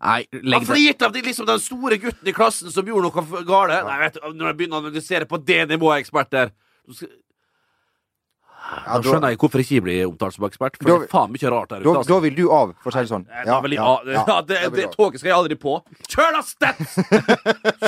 Nei, 0.00 0.24
Han 0.32 0.46
legg 0.48 0.64
det 0.64 0.70
flirte 0.72 1.06
av 1.06 1.14
de, 1.14 1.22
liksom, 1.28 1.46
den 1.46 1.60
store 1.62 2.00
gutten 2.02 2.30
i 2.30 2.34
klassen 2.34 2.72
som 2.72 2.88
gjorde 2.88 3.10
noe 3.12 3.44
gale. 3.46 3.80
Nei, 3.86 3.98
vet 4.00 4.16
du, 4.16 4.22
Når 4.32 4.48
jeg 4.50 4.58
begynner 4.58 4.78
å 4.80 4.84
analysere 4.86 5.28
på 5.28 5.38
det 5.44 5.60
nivået, 5.70 6.00
eksperter 6.06 6.50
skal- 6.90 7.12
Ja, 8.70 8.98
Da 8.98 9.02
skjønner 9.02 9.32
jeg 9.32 9.38
hvorfor 9.42 9.58
jeg 9.58 9.66
ikke 9.66 9.82
blir 9.86 10.04
omtalt 10.06 10.34
som 10.36 10.44
ekspert, 10.46 10.76
for 10.78 10.86
Da- 10.86 10.98
det 11.00 11.08
er 11.08 11.10
faen 11.10 11.32
mye 11.34 11.50
rart 11.50 11.68
der 11.72 11.80
ute. 11.80 11.94
altså. 11.98 12.08
da 12.14 12.18
vil 12.20 12.34
du 12.36 12.44
av, 12.54 12.74
for 12.82 12.90
å 12.90 12.92
si 12.94 13.00
det 13.02 13.10
sånn. 13.10 13.26
Ja, 13.30 13.58
ja, 13.74 13.88
ja, 14.28 14.40
det, 14.42 14.60
det 14.76 14.86
toget 14.92 15.18
skal 15.20 15.30
jeg 15.32 15.38
aldri 15.38 15.56
på. 15.58 15.74
Kjør 16.08 16.30
da 16.36 16.42
stats! 16.46 16.94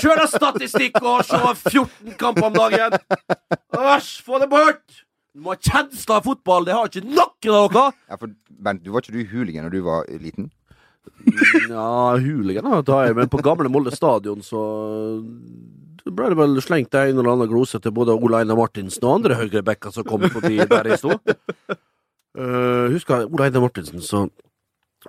Kjør 0.02 0.16
da 0.22 0.26
statistikk 0.26 0.98
og 1.02 1.22
se 1.24 1.38
14 1.70 2.16
kamper 2.18 2.48
om 2.50 2.52
dagen! 2.58 2.98
Æsj, 3.78 4.22
få 4.26 4.40
det 4.42 4.50
bort! 4.50 5.02
Du 5.32 5.40
må 5.46 5.54
ha 5.54 5.56
kjensler 5.56 6.18
av 6.18 6.26
fotball, 6.26 6.66
det 6.66 6.74
har 6.76 6.90
ikke 6.90 7.04
noen 7.06 7.54
av 7.56 7.70
dere! 7.72 7.92
Ja, 8.10 8.16
for 8.20 8.34
Bernt, 8.62 8.82
du 8.84 8.90
var 8.92 9.00
ikke 9.06 9.14
du 9.14 9.22
hooligan 9.30 9.64
da 9.64 9.70
du 9.72 9.80
var 9.86 10.04
liten? 10.20 10.50
Ja, 11.70 12.18
hooligan 12.18 12.66
tar 12.84 13.06
jeg, 13.06 13.16
men 13.16 13.30
på 13.32 13.40
gamle 13.42 13.70
Molde 13.72 13.94
stadion 13.94 14.42
så 14.44 14.60
ble 16.10 16.28
det 16.32 16.38
vel 16.38 16.56
slengt 16.64 16.94
en 16.98 17.14
eller 17.18 17.32
annen 17.34 17.50
glose 17.50 17.78
til 17.82 17.94
både 17.94 18.16
Ole 18.18 18.42
Einar 18.42 18.58
Martinsen 18.58 19.04
og 19.06 19.20
andre 19.20 19.38
høyrebacker 19.38 19.94
som 19.94 20.06
kom 20.08 20.24
forbi 20.32 20.58
der 20.66 20.88
jeg 20.90 20.98
sto. 21.02 21.14
Uh, 22.32 22.88
husker 22.92 23.26
Ole 23.28 23.46
Einar 23.50 23.62
Martinsen, 23.66 24.00
så 24.02 24.26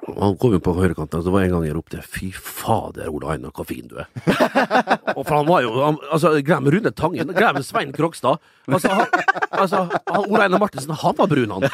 han 0.04 0.34
kom 0.42 0.56
jo 0.56 0.60
på 0.64 0.74
høyrekanten, 0.74 1.20
og 1.22 1.26
det 1.28 1.32
var 1.36 1.44
en 1.46 1.52
gang 1.54 1.66
jeg 1.68 1.76
ropte 1.78 2.00
'fy 2.02 2.32
fader, 2.34 3.12
Ole 3.14 3.36
Einar, 3.36 3.52
hvor 3.54 3.66
fin 3.70 3.86
du 3.88 4.00
er'. 4.02 4.10
og 5.18 5.22
for 5.28 5.36
han 5.38 5.48
var 5.48 5.62
jo 5.62 5.74
han, 5.78 5.98
Altså, 6.12 6.32
glem 6.42 6.68
Rune 6.74 6.92
Tangen, 6.92 7.34
glem 7.38 7.62
Svein 7.64 7.94
Krogstad. 7.94 8.42
Altså, 8.68 8.90
han, 8.90 9.08
altså 9.52 9.84
han, 10.10 10.26
Ole 10.26 10.44
Einar 10.48 10.60
Martinsen, 10.60 10.96
han 10.98 11.18
var 11.18 11.30
brun, 11.30 11.52
han. 11.52 11.70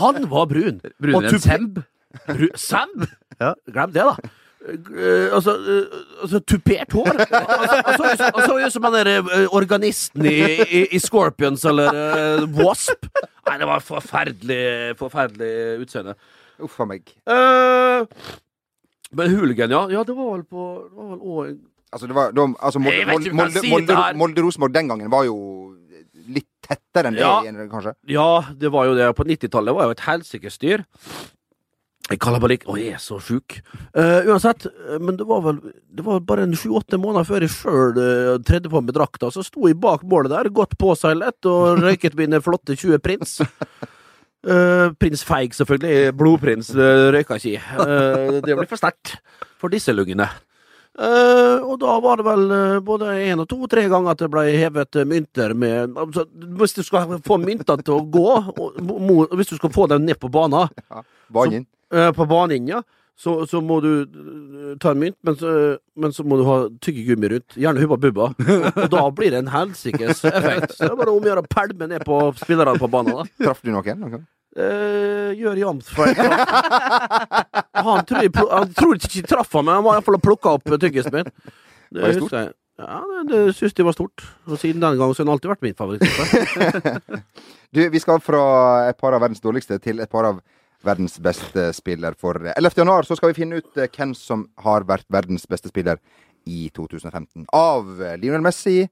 Han 0.00 0.30
var 0.30 0.48
brun. 0.48 0.80
Brunere 1.00 1.34
enn 1.34 1.44
Semb. 1.44 1.82
Bru- 2.26 2.56
Semb? 2.56 3.04
Ja. 3.40 3.52
Glem 3.68 3.92
det, 3.92 4.08
da. 4.08 4.30
Eh, 4.60 5.32
altså, 5.32 5.54
uh, 5.56 6.00
altså 6.22 6.40
tupert 6.44 6.92
hår. 6.92 7.08
Han 7.32 7.96
så 7.96 8.10
ut- 8.12 8.60
han 8.60 8.70
som 8.74 8.82
den 8.84 8.96
der 8.98 9.10
eh, 9.22 9.46
organisten 9.56 10.26
i, 10.28 10.36
i, 10.66 10.82
i 10.92 11.00
Scorpions 11.00 11.64
eller 11.64 11.88
uh, 11.96 12.44
Wasp. 12.60 13.08
Nei, 13.48 13.56
det 13.62 13.68
var 13.70 13.80
forferdelig, 13.80 14.60
forferdelig 15.00 15.80
utseende. 15.86 16.14
Uff 16.60 16.76
a 16.84 16.86
meg. 16.90 17.08
Men 19.10 19.32
hooligan, 19.32 19.72
ja. 19.72 19.86
Ja, 19.90 20.04
det 20.06 20.14
var 20.14 20.36
vel 20.36 20.44
på 20.46 20.66
det 20.84 20.96
var 21.00 21.10
vel 21.14 21.20
også, 21.24 21.58
Altså, 21.90 22.06
det 22.06 22.14
var 22.14 22.30
de, 22.30 22.44
altså, 22.62 22.78
Molde, 22.78 23.32
Molde, 23.32 23.32
her. 23.34 23.70
Molde, 23.72 23.96
Molde 24.20 24.42
Rosenborg 24.44 24.74
den 24.76 24.90
gangen 24.92 25.10
var 25.10 25.24
jo 25.26 25.34
litt 26.30 26.46
tettere 26.62 27.10
enn 27.10 27.16
det 27.18 27.24
Ja. 27.24 27.40
kanskje. 27.72 27.96
Ja, 28.06 28.28
det 28.54 28.70
var 28.70 28.86
jo 28.86 28.94
det. 28.94 29.08
På 29.18 29.24
90-tallet 29.26 29.74
var 29.74 29.88
jo 29.88 29.96
et 29.96 30.04
helsikes 30.06 30.54
styr. 30.54 30.84
Ikke 32.10 32.32
Å, 32.34 32.74
jeg 32.74 32.96
er 32.96 33.02
så 33.02 33.20
sjuk. 33.22 33.60
Uh, 33.94 34.26
uansett, 34.26 34.66
eh, 34.66 34.98
men 34.98 35.14
det 35.18 35.26
var 35.28 35.44
vel 35.44 35.60
Det 35.62 36.02
var 36.02 36.24
bare 36.26 36.42
en 36.46 36.56
sju-åtte 36.58 36.98
måneder 36.98 37.28
før 37.28 37.46
jeg 37.46 37.54
sjøl 37.54 38.00
uh, 38.00 38.34
tredde 38.46 38.72
på 38.72 38.82
meg 38.82 38.96
drakta. 38.96 39.30
Så 39.30 39.44
sto 39.46 39.68
jeg 39.68 39.78
bak 39.78 40.02
målet 40.02 40.34
der, 40.34 40.50
godt 40.50 40.74
påseilet, 40.80 41.38
og 41.46 41.78
røyket 41.84 42.18
mine 42.18 42.42
flotte 42.42 42.74
20 42.74 42.98
prins. 43.04 43.38
Uh, 44.40 44.90
prins 44.98 45.22
Feig, 45.26 45.54
selvfølgelig. 45.54 46.12
Blodprins 46.18 46.72
uh, 46.74 47.10
røyka 47.14 47.38
ikke 47.38 47.54
i. 47.54 47.58
Uh, 47.78 48.40
det 48.42 48.58
blir 48.58 48.70
for 48.70 48.80
sterkt 48.80 49.18
for 49.60 49.70
disse 49.70 49.94
lungene. 49.94 50.26
Uh, 50.98 51.62
og 51.62 51.76
da 51.80 51.94
var 52.02 52.18
det 52.18 52.26
vel 52.26 52.48
uh, 52.50 52.80
både 52.82 53.12
én 53.30 53.38
og 53.38 53.46
to 53.48 53.62
tre 53.70 53.86
ganger 53.88 54.10
at 54.10 54.24
det 54.24 54.28
ble 54.32 54.42
hevet 54.50 54.98
mynter 55.06 55.54
med 55.54 55.94
altså, 55.94 56.24
Hvis 56.58 56.74
du 56.74 56.82
skal 56.82 57.14
få 57.24 57.38
mynter 57.38 57.78
til 57.86 57.94
å 57.94 58.02
gå, 58.02 58.26
og, 58.50 58.80
mo, 58.82 59.22
hvis 59.38 59.54
du 59.54 59.60
skal 59.60 59.70
få 59.72 59.86
dem 59.92 60.02
ned 60.08 60.18
på 60.18 60.28
banen, 60.34 60.66
ja, 60.90 61.04
på 62.16 62.26
banen, 62.30 62.68
ja, 62.70 62.82
så, 63.20 63.34
så 63.46 63.60
må 63.60 63.80
du 63.84 63.90
eh, 64.00 64.76
ta 64.80 64.94
en 64.94 65.00
mynt, 65.02 65.16
men 65.26 65.36
så, 65.36 65.50
men 66.00 66.12
så 66.16 66.24
må 66.24 66.38
du 66.40 66.44
ha 66.48 66.56
tyggegummi 66.80 67.28
rundt. 67.34 67.56
Gjerne 67.60 67.82
Hubba 67.84 67.98
Bubba. 68.00 68.28
Og 68.70 68.86
da 68.94 69.02
blir 69.12 69.34
det 69.34 69.42
en 69.42 69.50
helsikes 69.52 70.22
effekt. 70.30 70.76
Så 70.78 70.86
det 70.86 70.92
er 70.94 71.00
bare 71.02 71.12
om 71.12 71.20
å 71.20 71.28
gjøre 71.28 71.42
å 71.44 71.50
pælme 71.52 71.90
ned 71.90 72.06
på 72.08 72.20
spillerne 72.40 72.80
på 72.80 72.88
banen. 72.92 73.28
Traff 73.42 73.60
du 73.60 73.74
noen? 73.74 74.00
noen? 74.06 74.22
Eh, 74.56 75.34
gjør 75.36 75.60
jevnt 75.60 75.90
feil. 75.94 76.16
Han 76.16 78.06
tror, 78.08 78.24
jeg, 78.24 78.32
han 78.40 78.72
tror 78.78 78.96
ikke 78.96 79.26
traff 79.28 79.52
han, 79.58 79.68
men 79.68 79.76
han 79.78 79.84
var 79.84 79.98
iallfall 79.98 80.16
og 80.16 80.24
plukka 80.24 80.54
opp 80.56 80.72
tyggisen 80.80 81.14
min. 81.14 81.28
Det 81.90 82.00
Var 82.00 82.14
det 82.14 82.22
stort? 82.22 82.34
jeg. 82.38 82.50
Ja, 82.80 83.02
det, 83.04 83.26
det 83.28 83.54
syns 83.58 83.76
de 83.76 83.84
var 83.84 83.94
stort. 83.98 84.24
Og 84.48 84.56
siden 84.62 84.80
den 84.80 84.96
gang 84.96 85.12
så 85.12 85.20
har 85.20 85.28
han 85.28 85.34
alltid 85.36 85.52
vært 85.52 85.68
min 85.68 85.76
favoritt. 85.76 86.08
Du, 87.70 87.78
vi 87.86 88.00
skal 88.02 88.18
fra 88.18 88.40
et 88.90 88.96
par 88.98 89.14
av 89.14 89.20
verdens 89.22 89.38
dårligste 89.44 89.76
til 89.78 90.00
et 90.02 90.10
par 90.10 90.26
av 90.26 90.40
verdens 90.86 91.18
beste 91.22 91.70
spiller. 91.76 92.16
For 92.18 92.38
11. 92.54 92.72
januar 92.82 93.08
så 93.08 93.16
skal 93.18 93.32
vi 93.32 93.40
finne 93.42 93.60
ut 93.60 93.76
eh, 93.80 93.90
hvem 93.90 94.14
som 94.16 94.46
har 94.64 94.86
vært 94.88 95.08
verdens 95.12 95.46
beste 95.50 95.72
spiller 95.72 96.00
i 96.48 96.68
2015. 96.76 97.46
Av 97.56 98.02
eh, 98.02 98.16
Lionel 98.20 98.44
Messi, 98.44 98.84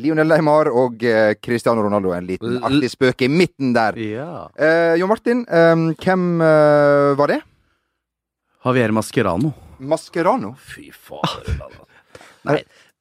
Lionel 0.00 0.28
Leymar 0.30 0.70
og 0.70 1.02
eh, 1.06 1.34
Cristiano 1.42 1.82
Ronaldo. 1.86 2.12
En 2.14 2.28
liten 2.28 2.60
artig 2.66 2.92
spøk 2.92 3.26
i 3.26 3.30
midten 3.32 3.74
der. 3.76 3.98
Ja. 3.98 4.32
Eh, 4.54 4.98
Jon 5.00 5.10
Martin, 5.10 5.44
eh, 5.46 5.86
hvem 6.02 6.28
eh, 6.46 7.14
var 7.18 7.34
det? 7.34 7.40
Javier 8.64 8.92
Mascherano. 8.92 9.54
Mascherano? 9.80 10.54
Fy 10.60 10.90
fader. 10.92 11.62
Nei. 12.48 12.60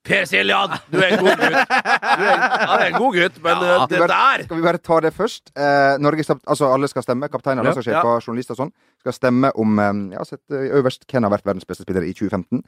Per 0.09 0.25
Siljan, 0.25 0.71
du 0.89 0.97
er 1.03 1.11
en 1.13 1.21
god 1.21 1.37
gutt. 1.37 1.69
Du 1.69 2.23
er, 2.25 2.39
han 2.41 2.81
er 2.81 2.85
en 2.87 2.95
god 2.97 3.13
gutt, 3.19 3.35
men 3.45 3.59
Ja. 3.61 3.75
eh, 3.83 3.87
det 3.91 3.99
der 4.09 4.43
Skal 4.47 4.57
vi 4.57 4.63
bare 4.65 4.81
ta 4.81 4.97
det 5.05 5.11
først? 5.13 5.51
Eh, 5.55 5.97
Norge, 6.01 6.23
altså 6.49 6.69
Alle 6.73 6.87
skal 6.89 7.03
stemme. 7.05 7.29
Kapteiner, 7.29 7.61
Ja, 7.61 7.69
landslagssjefer, 7.69 8.23
journalister 8.25 8.55
og 8.57 8.61
sånn. 8.63 8.71
Skal 9.03 9.13
stemme 9.13 9.51
om 9.55 9.77
eh, 9.79 10.17
ja, 10.17 10.23
sett 10.25 10.41
eh, 10.51 10.71
øverst 10.79 11.05
hvem 11.05 11.23
har 11.27 11.33
vært 11.35 11.45
verdens 11.45 11.67
beste 11.69 11.85
spiller 11.85 12.03
i 12.07 12.13
2015. 12.17 12.63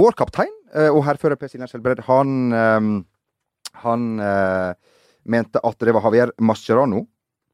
Vår 0.00 0.12
kaptein 0.18 0.50
eh, 0.74 0.88
og 0.90 1.04
hærfører 1.06 1.38
Per 1.38 1.48
Siljan 1.52 1.70
Skjelbred, 1.70 2.02
han 2.10 2.52
eh, 2.52 2.90
Han 3.84 4.02
mente 5.24 5.60
at 5.62 5.78
det 5.78 5.92
var 5.94 6.02
Javier 6.08 6.32
Mascherano. 6.42 7.04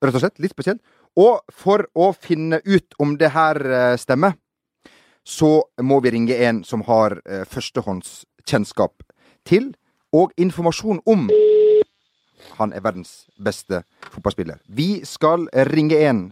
Rett 0.02 0.14
og 0.16 0.22
slett. 0.22 0.38
Litt 0.40 0.54
spesielt. 0.56 0.80
Og 1.16 1.40
for 1.52 1.84
å 1.94 2.10
finne 2.16 2.58
ut 2.64 2.96
om 2.98 3.16
det 3.20 3.30
her 3.34 3.60
stemmer, 4.00 4.32
så 5.26 5.62
må 5.82 6.00
vi 6.00 6.10
ringe 6.14 6.36
en 6.48 6.62
som 6.64 6.82
har 6.88 7.18
eh, 7.26 7.44
førstehåndskjennskap 7.44 9.02
til 9.46 9.72
og 10.16 10.32
informasjon 10.40 11.00
om 11.06 11.28
han 12.56 12.72
er 12.72 12.82
verdens 12.84 13.26
beste 13.42 13.82
fotballspiller. 14.12 14.60
Vi 14.68 15.04
skal 15.04 15.48
ringe 15.70 15.98
en 16.08 16.22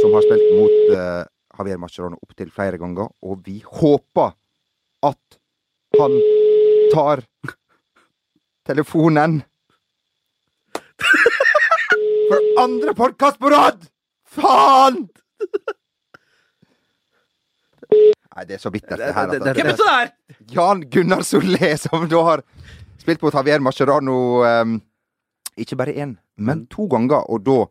som 0.00 0.14
har 0.14 0.24
spilt 0.24 0.56
mot 0.56 0.94
uh, 0.94 1.24
Javier 1.58 1.80
Mascherano 1.82 2.18
opptil 2.24 2.50
flere 2.54 2.78
ganger, 2.80 3.10
og 3.22 3.42
vi 3.44 3.60
håper 3.66 4.32
at 5.06 5.38
han 5.98 6.16
tar 6.92 7.24
telefonen. 8.66 9.40
For 12.30 12.62
andre 12.62 12.94
podkast 12.94 13.40
på 13.42 13.50
rad! 13.52 13.88
Faen! 14.30 15.08
Nei, 18.40 18.46
det 18.48 18.56
er 18.56 18.60
så 18.62 18.70
bittert, 18.72 18.96
det 18.96 19.12
her. 19.14 19.26
Det- 19.28 19.40
det- 19.44 19.48
Altså. 19.50 19.54
Hvem 19.54 19.66
er 19.66 20.08
det 20.08 20.14
der? 20.38 20.54
Jan 20.56 20.80
Gunnar 20.90 21.20
Solé, 21.28 21.76
som 21.78 22.06
da 22.08 22.22
har 22.24 22.42
spilt 22.98 23.20
mot 23.22 23.34
Javier 23.34 23.60
Mascherano 23.60 24.14
um, 24.62 24.78
ikke 25.58 25.76
bare 25.76 25.92
én, 25.92 26.16
men 26.38 26.66
to 26.72 26.86
ganger. 26.88 27.20
Og 27.28 27.44
da 27.44 27.66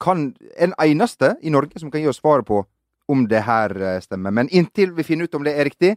kan 0.00 0.34
en 0.58 0.72
eneste 0.80 1.36
i 1.42 1.50
Norge 1.50 1.78
som 1.78 1.90
kan 1.90 2.00
gi 2.00 2.08
oss 2.08 2.20
svaret 2.22 2.46
på 2.46 2.64
om 3.08 3.26
det 3.28 3.42
her 3.44 3.70
eh, 3.76 4.00
stemmer. 4.00 4.32
Men 4.32 4.48
inntil 4.48 4.94
vi 4.96 5.02
finner 5.04 5.24
ut 5.28 5.34
om 5.34 5.44
det 5.44 5.52
er 5.58 5.64
riktig, 5.68 5.96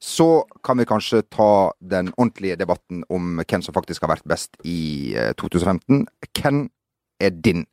så 0.00 0.44
kan 0.64 0.78
vi 0.78 0.84
kanskje 0.88 1.22
ta 1.30 1.70
den 1.86 2.08
ordentlige 2.16 2.56
debatten 2.56 3.04
om 3.10 3.36
hvem 3.44 3.62
som 3.62 3.74
faktisk 3.74 4.00
har 4.06 4.14
vært 4.16 4.24
best 4.26 4.56
i 4.64 5.12
eh, 5.14 5.34
2015. 5.36 6.06
Hvem 6.32 6.70
er 7.20 7.30
din? 7.30 7.66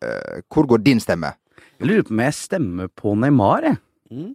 Eh, 0.00 0.42
hvor 0.48 0.66
går 0.66 0.78
din 0.84 1.00
stemme? 1.00 1.34
Jeg 1.80 1.88
lurer 1.88 2.02
på 2.06 2.14
om 2.14 2.20
jeg 2.20 2.34
stemmer 2.34 2.88
på 2.94 3.14
Neymar, 3.18 3.62
jeg. 3.66 3.76
Mm. 4.12 4.34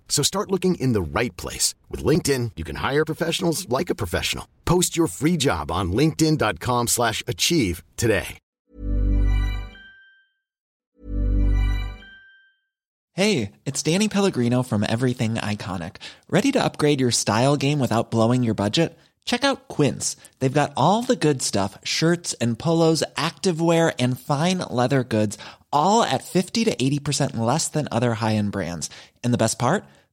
So 0.11 0.21
start 0.23 0.51
looking 0.51 0.75
in 0.75 0.91
the 0.91 1.01
right 1.01 1.35
place. 1.37 1.73
With 1.89 2.03
LinkedIn, 2.03 2.51
you 2.57 2.63
can 2.63 2.75
hire 2.75 3.05
professionals 3.05 3.67
like 3.69 3.89
a 3.89 3.95
professional. 3.95 4.47
Post 4.65 4.95
your 4.95 5.07
free 5.07 5.37
job 5.37 5.71
on 5.71 5.93
linkedin.com 5.93 6.87
slash 6.87 7.23
achieve 7.27 7.81
today. 7.97 8.37
Hey, 13.13 13.51
it's 13.65 13.83
Danny 13.83 14.07
Pellegrino 14.07 14.63
from 14.63 14.85
Everything 14.87 15.35
Iconic. 15.35 15.97
Ready 16.29 16.51
to 16.53 16.63
upgrade 16.63 17.01
your 17.01 17.11
style 17.11 17.57
game 17.57 17.79
without 17.79 18.09
blowing 18.11 18.41
your 18.41 18.53
budget? 18.53 18.97
Check 19.25 19.43
out 19.43 19.67
Quince. 19.67 20.15
They've 20.39 20.51
got 20.51 20.73
all 20.75 21.01
the 21.01 21.17
good 21.17 21.41
stuff 21.41 21.77
shirts 21.83 22.33
and 22.35 22.57
polos, 22.57 23.03
activewear, 23.15 23.93
and 23.99 24.19
fine 24.19 24.59
leather 24.59 25.03
goods, 25.03 25.37
all 25.71 26.03
at 26.03 26.23
50 26.23 26.65
to 26.65 26.75
80% 26.75 27.37
less 27.37 27.67
than 27.67 27.87
other 27.91 28.15
high 28.15 28.35
end 28.35 28.51
brands. 28.51 28.89
And 29.23 29.33
the 29.33 29.37
best 29.37 29.59
part? 29.59 29.83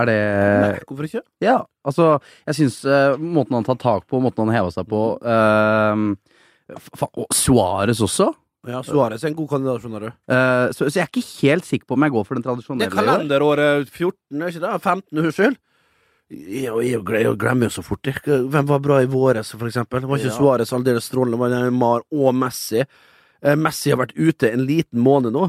Er 0.00 0.08
det 0.08 0.18
Nei, 0.64 0.74
hvorfor 0.88 1.08
ikke? 1.08 1.22
Ja, 1.44 1.60
altså, 1.86 2.12
jeg 2.48 2.58
syns 2.60 2.80
uh, 2.88 3.16
måten 3.20 3.58
han 3.58 3.66
tar 3.66 3.80
tak 3.80 4.06
på, 4.10 4.20
måten 4.22 4.46
han 4.46 4.54
heva 4.54 4.70
seg 4.74 4.88
på 4.90 5.02
uh, 5.20 6.04
Og 7.10 7.34
Suárez 7.36 8.02
også. 8.04 8.30
Ja, 8.68 8.82
Suárez 8.84 9.24
er 9.24 9.32
en 9.32 9.38
god 9.38 9.48
kandidat, 9.54 9.80
skjønner 9.82 10.06
du. 10.06 10.12
Uh, 10.28 10.68
så, 10.76 10.86
så 10.86 11.00
jeg 11.00 11.06
er 11.06 11.10
ikke 11.10 11.48
helt 11.48 11.68
sikker 11.68 11.88
på 11.88 11.96
om 11.96 12.06
jeg 12.06 12.14
går 12.16 12.28
for 12.28 12.36
den 12.36 12.44
Det 12.44 12.48
er 12.48 12.54
tradisjonelle. 12.54 12.88
i 12.88 12.92
år. 12.92 13.10
kalenderåret 13.10 13.90
14, 13.90 14.40
er 14.40 14.54
ikke 14.54 14.64
det? 14.66 14.72
15, 14.80 15.22
unnskyld. 15.24 15.60
Jeg, 16.30 16.70
jeg, 16.86 17.32
glemmer 17.40 17.66
jo 17.66 17.74
så 17.74 17.82
fort. 17.82 18.06
Hvem 18.06 18.66
var 18.68 18.82
bra 18.84 19.00
i 19.02 19.08
våres, 19.10 19.50
for 19.56 19.66
eksempel? 19.66 20.04
Var 20.06 20.20
ikke 20.20 20.30
Ja. 20.30 20.36
Suárez 20.36 20.72
aldeles 20.76 21.08
strålende? 21.10 21.40
Var 21.40 21.50
det 21.50 21.62
Neymar 21.64 22.04
og 22.12 22.34
Messi? 22.38 22.84
Eh, 23.42 23.56
Messi 23.56 23.90
har 23.90 23.98
vært 23.98 24.14
ute 24.14 24.52
en 24.52 24.62
liten 24.68 25.00
måned 25.00 25.32
nå, 25.34 25.48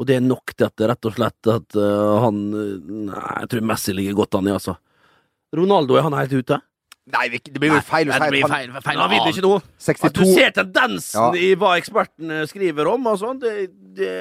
og 0.00 0.06
det 0.08 0.16
er 0.16 0.24
nok 0.24 0.54
til 0.56 0.64
at 0.64 0.76
det 0.80 0.88
rett 0.88 1.08
og 1.10 1.12
slett 1.12 1.48
at 1.52 1.76
uh, 1.76 2.22
han 2.24 2.38
eh, 2.56 2.68
Nei, 3.10 3.32
jeg 3.42 3.50
tror 3.52 3.66
Messi 3.68 3.92
ligger 3.92 4.16
godt 4.22 4.38
an 4.38 4.48
i, 4.48 4.54
altså. 4.56 4.78
Ronaldo, 5.56 5.98
er 5.98 6.06
han 6.06 6.16
helt 6.16 6.32
ute? 6.40 6.60
Nei, 7.10 7.26
det 7.32 7.58
blir 7.58 7.74
jo 7.74 7.82
feil 7.84 8.08
å 8.08 8.14
si 8.14 8.22
det 8.22 8.30
blir 8.32 8.46
han- 8.46 8.54
feil, 8.54 8.72
feil. 8.84 9.00
Han 9.02 9.12
vil 9.12 9.28
ikke 9.32 9.44
noe. 9.44 9.60
At 9.60 10.16
du 10.16 10.24
ser 10.30 10.54
tendensen 10.56 11.20
Ja. 11.20 11.30
i 11.36 11.52
hva 11.58 11.74
ekspertene 11.80 12.44
skriver 12.48 12.88
om, 12.92 13.08
og 13.10 13.18
sånn, 13.20 13.40
det, 13.42 13.54
det 13.98 14.14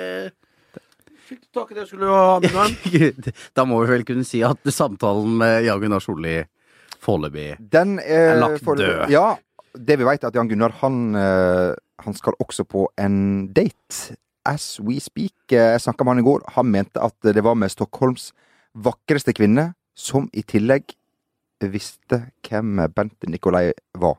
Fikk 1.29 1.43
du 1.45 1.49
tak 1.59 1.71
i 1.71 1.75
det 1.77 1.85
skulle 1.85 2.07
du 2.09 2.13
ha, 2.15 2.39
min 2.41 2.55
venn? 2.55 3.33
da 3.57 3.65
må 3.69 3.83
vi 3.83 3.91
vel 3.91 4.05
kunne 4.07 4.25
si 4.25 4.41
at 4.41 4.65
samtalen 4.73 5.35
med 5.37 5.67
Jan 5.67 5.83
Gunnar 5.83 6.01
Solli 6.01 6.39
foreløpig 7.05 7.51
er, 7.53 7.91
Er 8.01 8.39
lagt 8.41 8.65
død. 8.65 9.11
Ja. 9.13 9.35
Det 9.77 9.99
vi 10.01 10.07
vet, 10.07 10.23
er 10.23 10.31
at 10.31 10.39
Jan 10.39 10.49
Gunnar 10.49 10.73
han, 10.81 10.97
eh, 11.15 11.75
han 12.01 12.17
skal 12.17 12.33
også 12.41 12.65
på 12.65 12.87
en 12.97 13.47
date. 13.53 14.17
As 14.45 14.79
we 14.79 14.99
speak. 14.99 15.33
Eh, 15.51 15.73
Jeg 15.75 15.81
snakka 15.81 16.03
med 16.05 16.15
han 16.15 16.23
i 16.23 16.27
går. 16.27 16.43
Han 16.55 16.71
mente 16.71 17.01
at 17.03 17.15
det 17.23 17.43
var 17.43 17.55
med 17.55 17.71
Stockholms 17.71 18.31
vakreste 18.75 19.33
kvinne, 19.33 19.73
som 19.95 20.29
i 20.33 20.41
tillegg 20.43 20.93
visste 21.61 22.21
hvem 22.47 22.77
Bente 22.95 23.27
Nikolai 23.27 23.71
var. 23.99 24.15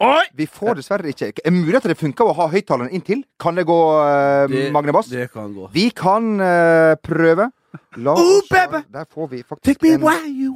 Oi! 0.00 0.22
Vi 0.32 0.46
får 0.48 0.78
dessverre 0.78 1.10
ikke 1.12 1.26
Er 1.44 1.52
mulig 1.52 1.76
at 1.76 1.84
det 1.90 1.98
funker 2.00 2.24
å 2.24 2.32
ha 2.38 2.46
høyttaleren 2.48 2.88
inntil? 2.96 3.20
Kan 3.38 3.54
det 3.58 3.66
gå, 3.68 3.76
uh, 4.00 4.46
Det- 4.48 4.70
Magne 4.72 4.92
Bass? 4.96 5.08
Det 5.12 5.26
kan 5.30 5.52
gå. 5.52 5.68
Vi 5.74 5.90
kan 5.90 6.40
uh, 6.40 6.94
prøve. 7.04 7.50
La 8.00 8.14
Oh, 8.16 8.38
oss 8.40 8.48
se. 8.48 8.54
baby! 8.54 8.80
Der 8.90 9.04
får 9.04 9.28
vi 9.30 9.42
faktisk 9.44 9.82
me 9.82 9.90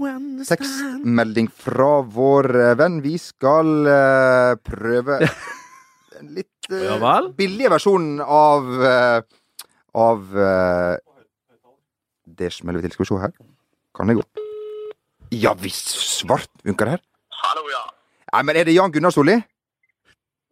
en 0.09 0.45
tekstmelding 0.45 1.49
fra 1.53 2.01
vår 2.03 2.49
venn. 2.81 3.03
Vi 3.05 3.19
skal 3.19 3.87
uh, 3.87 4.55
prøve 4.65 5.21
en 6.21 6.31
litt 6.37 6.71
uh, 6.73 6.85
Ja 6.85 7.15
billige 7.37 7.73
versjonen 7.73 8.21
av 8.23 8.69
uh, 8.69 9.19
Av 9.95 10.37
uh, 10.37 10.95
Det 12.25 12.51
smeller 12.53 12.81
vi 12.81 12.89
til. 12.89 12.97
Skal 12.97 13.05
vi 13.05 13.11
se 13.13 13.23
her. 13.25 13.35
Kan 13.95 14.11
det 14.11 14.19
gå? 14.19 14.25
Ja 15.35 15.55
visst! 15.59 15.89
Svart 15.95 16.51
funker 16.63 16.89
det 16.89 16.97
her. 16.97 17.03
Hallo, 17.45 17.67
ja. 17.71 17.83
Nei, 18.35 18.43
men 18.47 18.59
er 18.59 18.67
det 18.67 18.75
Jan 18.75 18.93
Gunnar 18.95 19.15
Solli? 19.15 19.37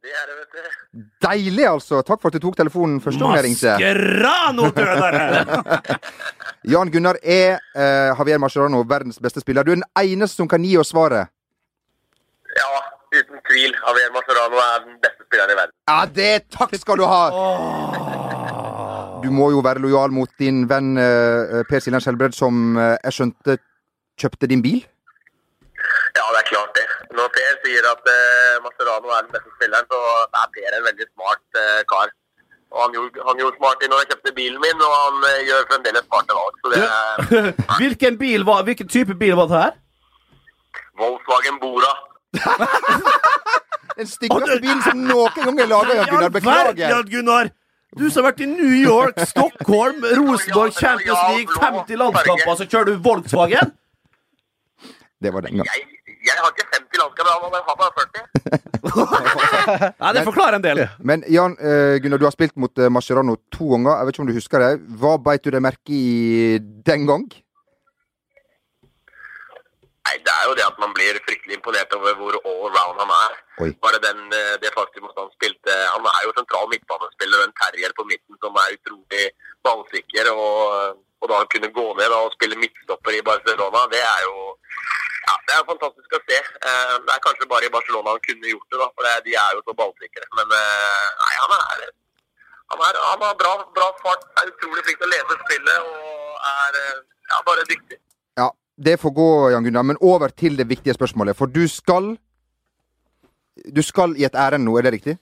Det 0.02 0.10
er 0.10 0.26
det, 0.26 0.34
vet 0.40 0.50
du. 0.54 1.02
Deilig, 1.22 1.66
altså! 1.66 2.02
Takk 2.02 2.20
for 2.22 2.28
at 2.30 2.36
du 2.36 2.42
tok 2.42 2.56
telefonen 2.58 2.98
første 3.02 3.22
gang 3.22 3.36
jeg 3.38 3.44
ringte. 3.46 3.74
Mascherano-dødere! 3.78 5.20
Jan 6.72 6.90
Gunnar 6.90 7.18
er 7.22 7.60
eh, 7.74 8.10
Javier 8.10 8.38
Mascherano 8.42 8.82
verdens 8.88 9.18
beste 9.22 9.40
spiller. 9.42 9.62
Du 9.62 9.72
er 9.72 9.78
den 9.80 9.86
eneste 9.98 10.42
som 10.42 10.50
kan 10.50 10.62
gi 10.66 10.74
oss 10.78 10.90
svaret. 10.90 11.30
Uten 13.12 13.42
tvil. 13.48 13.74
Javier 13.76 14.12
Mascherano 14.14 14.60
er 14.62 14.78
den 14.86 14.96
beste 15.02 15.26
spilleren 15.26 15.52
i 15.52 15.58
verden. 15.58 15.74
Ja, 15.90 15.98
det 16.20 16.32
takk 16.54 16.72
skal 16.80 17.02
du 17.02 17.04
ha! 17.08 17.24
Du 19.22 19.28
må 19.30 19.50
jo 19.54 19.60
være 19.62 19.82
lojal 19.84 20.10
mot 20.14 20.30
din 20.40 20.64
venn 20.70 20.96
eh, 20.98 21.60
Per 21.68 21.82
Siljan 21.84 22.02
Skjelbred, 22.02 22.34
som 22.34 22.78
eh, 22.80 22.96
jeg 23.04 23.18
skjønte 23.18 23.58
kjøpte 24.20 24.48
din 24.50 24.64
bil. 24.64 24.80
Ja, 26.16 26.24
det 26.32 26.40
er 26.42 26.48
klart 26.48 26.72
det. 26.78 26.86
Når 27.16 27.30
Per 27.36 27.54
sier 27.64 27.86
at 27.90 28.08
uh, 28.08 28.62
Mascherano 28.64 29.12
er 29.12 29.22
den 29.24 29.32
beste 29.34 29.52
spilleren, 29.56 29.88
så 29.92 30.00
er 30.40 30.50
Per 30.56 30.76
en 30.78 30.86
veldig 30.88 31.06
smart 31.12 31.60
eh, 31.62 31.80
kar. 31.92 32.12
Og 32.72 32.80
han 32.84 32.94
gjorde, 32.96 33.24
han 33.28 33.40
gjorde 33.40 33.58
smart 33.60 33.84
i 33.84 33.88
når 33.90 34.02
han 34.02 34.10
kjøpte 34.10 34.34
bilen 34.38 34.60
min, 34.64 34.84
og 34.86 34.92
han 34.98 35.26
eh, 35.30 35.42
gjør 35.48 35.66
fremdeles 35.72 36.06
smarte 36.08 36.38
valg. 36.38 36.60
Så 36.62 36.72
det 36.72 36.82
er 36.84 37.50
hvilken, 37.82 38.18
bil 38.22 38.46
var, 38.48 38.64
hvilken 38.68 38.88
type 38.94 39.16
bil 39.22 39.36
var 39.40 39.50
det 39.50 39.60
her? 39.62 39.74
Volkswagen 41.00 41.60
Bora. 41.64 41.92
Den 43.98 44.08
styggeste 44.08 44.60
bilen 44.62 44.82
som 44.86 45.02
noen 45.04 45.34
gang 45.36 45.60
er 45.60 45.68
laga, 45.68 45.98
Jan 45.98 46.08
Gunnar. 46.10 46.30
Beklager. 46.32 46.88
Jan 46.88 47.10
Gunnar! 47.10 47.52
Du 47.92 48.06
som 48.08 48.22
har 48.22 48.30
vært 48.30 48.40
i 48.40 48.48
New 48.48 48.72
York, 48.72 49.18
Stockholm, 49.28 50.00
Rosenborg, 50.16 50.72
Champions 50.72 51.20
League, 51.34 51.58
50 51.60 51.98
landskamper, 52.00 52.54
så 52.56 52.64
kjører 52.64 52.88
du 52.88 53.02
Volkswagen? 53.04 53.74
Det 55.22 55.32
var 55.34 55.44
den 55.44 55.60
gang. 55.60 55.68
Jeg, 55.68 56.38
har 56.38 56.48
ikke 56.54 56.64
50 56.72 57.02
landskamper, 57.02 57.28
jeg 57.28 57.64
har 57.68 57.76
bare 57.82 57.92
40. 58.00 58.32
Nei, 60.00 60.12
det 60.16 60.24
forklarer 60.24 60.56
en 60.56 60.64
del. 60.64 60.80
Men 61.04 61.26
Jan 61.28 61.58
eh, 61.60 62.00
Gunnar, 62.00 62.22
du 62.22 62.26
har 62.30 62.34
spilt 62.34 62.56
mot 62.56 62.80
eh, 62.80 62.88
Mascherano 62.88 63.36
to 63.52 63.68
ganger. 63.74 63.92
Jeg 63.98 64.08
vet 64.08 64.16
ikke 64.16 64.24
om 64.24 64.32
du 64.32 64.36
husker 64.40 64.64
det. 64.64 64.72
Hva 65.02 65.12
beit 65.28 65.44
du 65.44 65.52
deg 65.52 65.62
merke 65.68 65.92
i 65.92 66.56
den 66.88 67.04
gang? 67.10 67.28
Nei, 70.08 70.16
det 70.16 70.32
er 70.32 70.41
jo 70.52 70.58
det 70.58 70.66
at 70.68 70.80
man 70.82 70.92
blir 70.96 71.18
fryktelig 71.26 71.56
imponert 71.58 71.94
over 71.96 72.16
hvor 72.18 72.36
all-round 72.40 73.00
han 73.02 73.12
er. 73.16 73.38
Oi. 73.64 73.70
Bare 73.84 74.00
den, 74.04 74.20
eh, 74.36 74.56
det 74.62 74.72
faktum 74.76 75.08
at 75.08 75.18
han 75.20 75.30
spilte 75.36 75.74
Han 75.94 76.06
er 76.08 76.26
jo 76.26 76.34
sentral 76.36 76.68
midtbanespiller 76.72 77.42
og 77.42 77.48
en 77.48 77.58
terrier 77.60 77.92
på 77.96 78.06
midten 78.08 78.38
som 78.42 78.56
er 78.62 78.76
utrolig 78.76 79.24
ballsikker. 79.66 80.30
Og, 80.32 81.00
og 81.22 81.32
da 81.32 81.42
kunne 81.54 81.72
gå 81.78 81.86
ned 81.98 82.08
da, 82.12 82.20
og 82.26 82.36
spille 82.36 82.58
midtstopper 82.60 83.18
i 83.18 83.24
Barcelona, 83.30 83.86
det 83.94 84.02
er 84.02 84.20
jo 84.28 84.36
ja, 85.22 85.34
det 85.46 85.54
er 85.54 85.68
fantastisk 85.68 86.16
å 86.18 86.22
se. 86.28 86.38
Eh, 86.38 86.94
Det 87.06 87.12
er 87.14 87.26
kanskje 87.26 87.50
bare 87.50 87.68
i 87.68 87.74
Barcelona 87.74 88.16
han 88.16 88.24
kunne 88.28 88.54
gjort 88.54 88.68
det, 88.70 88.78
da, 88.82 88.88
for 88.94 89.26
de 89.26 89.36
er 89.46 89.50
jo 89.56 89.66
så 89.66 89.76
ballsikre. 89.80 90.26
Men 90.38 90.56
eh, 90.60 91.10
nei, 91.24 91.34
han 91.42 91.58
er 91.58 91.84
han, 92.72 92.80
er, 92.88 92.96
han 93.04 93.22
har 93.22 93.36
bra, 93.36 93.52
bra 93.76 93.88
fart, 94.00 94.24
er 94.40 94.48
utrolig 94.48 94.82
flink 94.86 94.98
til 94.98 95.10
å 95.10 95.12
lese 95.12 95.36
spillet 95.44 95.88
og 95.92 96.46
er 96.50 96.78
ja, 96.80 97.40
bare 97.44 97.66
dyktig. 97.68 97.98
Ja, 98.40 98.48
det 98.78 98.96
får 99.00 99.10
gå, 99.16 99.28
Jan 99.52 99.64
Gunnar. 99.66 99.82
Men 99.84 99.98
over 100.00 100.28
til 100.32 100.56
det 100.56 100.68
viktige 100.70 100.94
spørsmålet. 100.96 101.36
For 101.36 101.46
du 101.46 101.66
skal 101.68 102.16
Du 103.76 103.82
skal 103.84 104.14
i 104.16 104.24
et 104.24 104.34
ærend 104.34 104.64
nå, 104.64 104.78
er 104.78 104.82
det 104.86 104.92
riktig? 104.94 105.18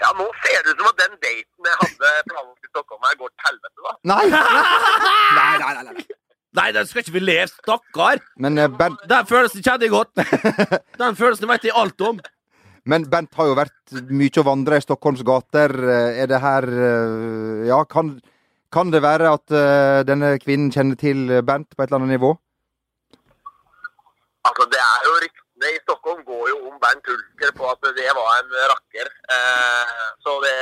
Ja, 0.00 0.08
nå 0.16 0.24
ser 0.40 0.62
det 0.64 0.72
ut 0.72 0.80
som 0.80 0.88
at 0.88 1.02
den 1.02 1.18
daten 1.20 1.68
jeg 1.68 1.76
hadde 1.82 2.12
planlagt 2.30 2.64
i 2.64 2.70
Stockholm 2.72 3.04
her, 3.04 3.18
går 3.20 3.28
til 3.34 3.44
helvete, 3.44 3.84
da. 3.84 3.92
Nei! 4.10 4.24
nei, 4.32 5.50
nei, 5.60 5.74
nei, 5.76 5.84
nei. 5.92 6.06
Nei, 6.58 6.64
den 6.74 6.88
skal 6.88 7.04
ikke 7.04 7.12
vi 7.14 7.20
leve, 7.22 7.46
stakkar! 7.52 8.22
Men 8.42 8.56
Bernt, 8.78 9.04
Den 9.12 9.28
følelsen 9.28 9.62
kjenner 9.62 9.86
jeg 9.86 9.92
godt. 9.92 10.16
Den 11.02 11.18
følelsen 11.20 11.46
vet 11.52 11.68
jeg 11.68 11.76
alt 11.78 12.00
om. 12.08 12.18
men 12.88 13.04
Bent 13.12 13.36
har 13.38 13.50
jo 13.52 13.58
vært 13.60 14.00
mye 14.08 14.40
å 14.40 14.46
vandre 14.48 14.80
i 14.80 14.82
Stockholms 14.82 15.20
gater. 15.28 15.76
Eh, 15.84 16.22
Er 16.24 16.32
det 16.32 16.40
her 16.42 16.66
eh, 16.72 17.68
Ja, 17.68 17.84
kan, 17.84 18.16
kan 18.72 18.92
det 18.94 19.02
være 19.02 19.34
at 19.36 19.46
uh, 19.50 20.00
denne 20.06 20.36
kvinnen 20.42 20.70
kjenner 20.74 20.98
til 20.98 21.42
Bernt 21.46 21.70
på 21.74 21.82
et 21.82 21.88
eller 21.88 22.00
annet 22.00 22.14
nivå? 22.16 22.30
Altså, 24.46 24.64
det 24.72 24.80
er 24.80 25.06
jo 25.06 25.14
ryktene 25.24 25.70
i 25.74 25.80
Stockholm 25.84 26.20
går 26.30 26.44
jo 26.52 26.58
om 26.70 26.76
Bernt 26.82 27.08
Hulker 27.10 27.50
på 27.58 27.70
at 27.70 27.88
det 27.98 28.10
var 28.18 28.28
en 28.40 28.52
rakker. 28.72 29.08
Uh, 29.34 30.04
så 30.24 30.36
det 30.44 30.58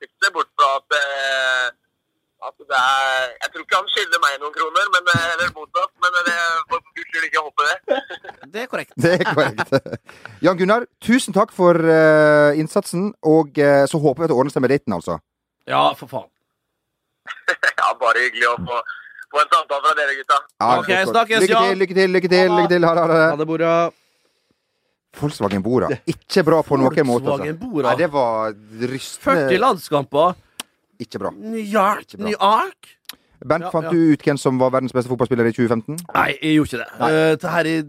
sitter 0.00 0.32
bort 0.34 0.50
fra 0.58 0.72
at, 0.78 0.96
uh, 0.98 1.68
at 2.48 2.56
det 2.70 2.80
er 2.80 3.22
Jeg 3.42 3.48
tror 3.52 3.64
ikke 3.64 3.80
han 3.80 3.92
skylder 3.94 4.20
meg 4.24 4.40
noen 4.42 4.56
kroner, 4.58 4.90
men, 4.94 5.12
eller 5.32 5.52
motsatt. 5.58 5.92
Men 6.02 6.18
det 6.28 6.38
får 6.70 6.82
for 6.82 6.96
guds 6.98 7.10
skyld 7.12 7.28
ikke 7.28 7.44
håpe 7.46 7.68
det. 7.70 7.78
Det 8.54 8.62
er 8.62 8.68
korrekt. 8.72 8.94
Det 8.96 9.10
er 9.14 9.26
korrekt. 9.28 9.72
Jan 10.44 10.56
Gunnar, 10.56 10.86
tusen 11.04 11.34
takk 11.36 11.50
for 11.52 11.76
innsatsen. 12.56 13.10
Og 13.22 13.60
så 13.90 14.00
håper 14.00 14.22
vi 14.22 14.24
at 14.24 14.32
det 14.32 14.38
ordner 14.38 14.54
seg 14.54 14.64
med 14.64 14.72
daten, 14.72 14.94
altså. 14.96 15.18
Ja, 15.68 15.82
for 15.98 16.08
faen. 16.08 16.30
ja, 17.80 17.92
bare 18.00 18.24
hyggelig 18.26 18.48
å 18.50 18.56
få, 18.64 18.80
få 19.32 19.42
en 19.44 19.50
samtale 19.54 19.80
fra 19.86 19.94
dere, 20.00 20.16
gutta. 20.18 20.40
Ja, 20.60 20.68
Ok, 20.80 20.90
snakkes, 21.12 21.44
lykke 21.44 21.54
Jan. 21.54 21.70
til, 21.70 21.80
lykke 21.84 21.98
til, 22.00 22.12
lykke 22.16 22.32
til. 22.34 22.52
lykke 22.56 22.72
til. 22.74 22.88
Ha 22.88 22.92
det, 22.98 23.02
ha 23.06 23.08
det. 23.12 23.22
Ha 23.32 23.40
det, 23.42 23.48
Bora. 23.52 23.72
Volkswagen 25.18 25.62
Bora. 25.64 25.88
Ikke 26.06 26.44
bra 26.46 26.60
på 26.62 26.76
noen 26.78 27.06
måte. 27.08 27.32
Altså. 27.32 27.80
Nei, 27.88 27.94
det 27.98 28.10
var 28.12 28.52
40 28.54 29.58
landskamper. 29.64 30.36
Ikke 31.02 31.20
bra. 31.22 31.32
New 31.34 31.62
York. 31.62 32.14
Bra. 32.16 32.24
New 32.26 32.34
York. 32.36 32.94
Bent, 33.38 33.62
Ja, 33.68 33.70
fant 33.70 33.86
ja. 33.86 33.90
du 33.94 34.12
ut 34.12 34.22
hvem 34.26 34.38
som 34.40 34.56
var 34.58 34.72
verdens 34.74 34.92
beste 34.94 35.10
fotballspiller 35.12 35.46
i 35.46 35.52
2015? 35.54 35.98
Nei, 36.14 36.30
jeg 36.42 36.56
gjorde 36.58 36.72
ikke 36.72 36.80
det. 36.82 36.88
Uh, 36.98 37.34
det 37.38 37.52
her 37.54 37.68
er 37.70 37.84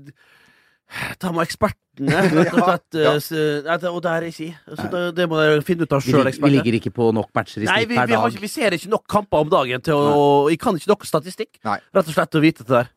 Ta 1.22 1.30
med 1.32 1.44
ekspertene, 1.46 2.22
rett 2.40 2.54
og 2.54 2.64
slett. 2.66 2.98
Ja. 2.98 3.12
eh, 3.14 3.20
s- 3.20 3.90
og 3.92 4.00
det 4.06 4.12
er 4.16 4.28
ikke. 4.30 4.48
Så 4.74 4.88
det, 4.94 5.02
det 5.20 5.28
må 5.30 5.38
dere 5.38 5.62
finne 5.68 5.86
ut 5.86 5.94
av 5.94 6.02
sjøl, 6.02 6.24
lig- 6.26 6.40
vi 6.42 6.50
ligger 6.56 6.78
ikke 6.80 6.94
på 6.96 7.10
nok 7.14 7.30
matcher 7.38 7.62
i 7.62 7.68
Nei, 7.68 7.82
snitt 7.84 7.92
vi, 7.92 7.98
per 8.00 8.08
vi, 8.10 8.16
dag. 8.18 8.32
ikke, 8.34 8.42
vi 8.42 8.52
ser 8.54 8.78
ikke 8.78 8.90
nok 8.94 9.04
kamper 9.08 9.44
om 9.46 9.52
dagen 9.54 9.84
til 9.86 9.94
å 10.00 10.24
Vi 10.50 10.58
kan 10.58 10.80
ikke 10.80 10.90
nok 10.94 11.06
statistikk, 11.06 11.60
Nei. 11.68 11.78
rett 11.94 12.08
og 12.10 12.16
slett, 12.18 12.40
å 12.40 12.42
vite 12.42 12.66
det 12.66 12.74
der. 12.74 12.90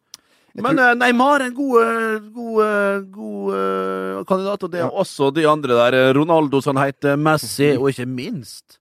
Men 0.54 0.76
tror... 0.76 0.96
Neymar 1.00 1.40
er 1.40 1.46
en 1.48 1.54
god, 1.56 1.76
eh, 1.80 2.16
god, 2.34 2.56
eh, 2.64 3.00
god 3.14 3.54
eh, 3.56 4.22
kandidat, 4.28 4.64
og 4.66 4.70
det 4.74 4.80
er 4.82 4.86
Ja. 4.86 4.92
også 5.04 5.30
de 5.32 5.46
andre 5.48 5.78
der. 5.78 5.94
eh, 5.96 6.12
Ronaldo, 6.16 6.60
som 6.64 6.76
han 6.76 6.90
heter 6.90 7.16
Messi, 7.16 7.70
og 7.76 7.88
ikke 7.92 8.04
minst 8.08 8.78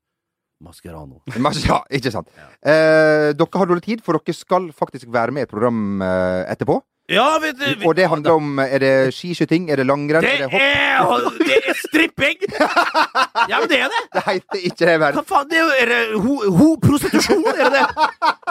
Mascherano. 0.62 1.22
Ja, 1.66 1.80
ikke 1.90 2.12
sant. 2.14 2.28
Eh, 2.62 3.32
dere 3.34 3.58
har 3.60 3.66
dårlig 3.72 3.84
tid, 3.88 4.04
for 4.06 4.20
dere 4.20 4.36
skal 4.36 4.68
faktisk 4.76 5.08
være 5.12 5.32
med 5.34 5.44
i 5.44 5.48
et 5.48 5.52
program 5.52 6.02
eh, 6.06 6.44
etterpå. 6.54 6.76
Ja, 7.12 7.26
vet 7.44 7.60
du 7.60 7.88
Og 7.88 7.96
det 7.98 8.08
handler 8.10 8.38
om 8.40 8.60
Er 8.64 8.80
det 8.80 8.94
skiskyting? 9.16 9.70
Er 9.72 9.82
det 9.82 9.86
langrenn? 9.90 10.24
Det 10.24 10.32
er 10.32 10.46
det 10.46 10.52
hopp? 10.52 10.62
er, 10.62 11.46
det 11.46 11.58
er 11.68 11.80
stripping! 11.86 12.38
Ja, 13.50 13.60
men 13.60 13.70
det 13.70 13.80
er 13.82 13.90
det! 13.90 14.02
Det 14.14 14.22
heter 14.26 14.66
ikke 14.68 14.86
det, 14.86 14.96
Bernt. 15.02 15.18
Hva 15.18 15.24
faen, 15.28 15.48
det 15.50 15.58
er, 15.60 15.72
er 15.82 15.90
det 15.92 16.20
ho, 16.24 16.36
ho, 16.60 16.68
prostitusjon, 16.84 17.42
er 17.50 17.58
det 17.58 17.72
det? 17.74 17.86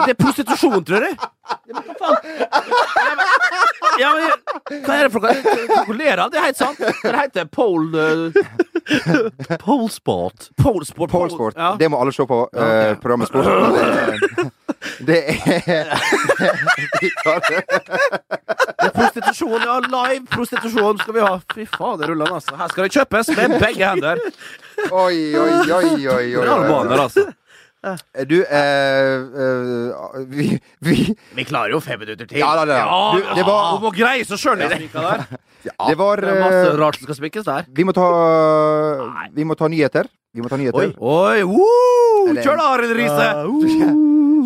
Det 0.01 0.13
er 0.13 0.17
prostitusjon, 0.19 0.83
tror 0.85 1.05
jeg. 1.07 1.15
Ja, 1.17 1.77
men 1.77 1.87
hva 1.87 1.95
faen? 2.01 2.17
Ja, 2.41 3.13
men, 3.15 3.23
ja, 4.01 4.11
men 4.17 4.83
hva 4.85 4.97
er 4.97 5.07
det 5.07 5.11
for 5.13 5.27
av? 5.27 6.31
Det 6.31 6.39
er 6.39 6.45
helt 6.47 6.59
sant. 6.59 6.79
Det 6.79 7.13
heter 7.15 7.47
pole 7.51 8.05
uh, 8.31 9.57
Pole 9.61 9.89
sport. 9.89 10.49
Pole 10.57 10.85
sport. 10.85 11.11
Polesport. 11.11 11.55
Ja. 11.57 11.75
Det 11.79 11.89
må 11.91 11.99
alle 12.01 12.13
se 12.15 12.25
på. 12.27 12.41
uh, 12.55 12.97
programmet 13.01 13.27
Sport. 13.31 13.45
Det, 15.05 15.17
er 15.29 15.85
det. 15.85 17.59
Er 18.81 18.89
prostitusjon, 18.95 19.61
ja. 19.61 19.75
Live 19.85 20.25
prostitusjon 20.31 20.97
skal 21.03 21.13
vi 21.13 21.21
ha. 21.21 21.35
Fy 21.53 21.65
faen, 21.69 21.99
det 22.01 22.09
ruller 22.09 22.33
altså. 22.33 22.55
Her 22.57 22.71
skal 22.71 22.87
det 22.87 22.95
kjøpes 22.95 23.29
med 23.37 23.59
begge 23.61 23.85
hender. 23.91 24.21
Oi, 24.89 25.19
oi, 25.37 25.51
oi, 25.69 25.85
oi, 25.85 26.07
oi, 26.15 26.25
Realbaner, 26.41 26.97
oi. 26.97 27.03
altså. 27.05 27.27
Du, 28.29 28.35
eh, 28.45 29.15
eh, 29.41 30.25
vi, 30.29 30.59
vi 30.85 30.95
Vi 31.33 31.43
klarer 31.49 31.73
jo 31.73 31.79
fem 31.81 31.97
minutter 31.99 32.27
til. 32.29 32.37
Ja, 32.37 32.51
da, 32.59 32.65
da. 32.69 32.75
Ja, 32.77 32.99
Du, 33.15 33.21
det 33.39 33.45
var- 33.47 33.71
Hun 33.73 33.81
må 33.87 33.91
greie 33.95 34.23
seg 34.25 34.37
sjøl, 34.37 34.59
der. 34.61 34.77
Det 34.77 35.97
var 35.97 36.15
Det 36.21 36.29
er 36.29 36.39
masse 36.41 36.67
eh, 36.73 36.77
rart 36.77 36.95
som 36.99 37.05
skal 37.09 37.17
spikkes 37.17 37.45
der. 37.45 37.65
Vi 37.73 37.83
må 37.85 37.93
ta 37.93 38.05
Vi 39.33 39.43
må 39.43 39.57
ta 39.57 39.67
nyheter. 39.67 40.05
Vi 40.33 40.41
må 40.45 40.47
ta 40.49 40.57
nyheter. 40.61 40.77
Oi, 40.77 40.93
oi, 40.95 41.41
woo! 41.43 42.29
Eller- 42.29 42.43
Kjør 42.45 42.57
da, 42.61 42.67
Arild 42.75 42.93
Riise! 42.95 43.27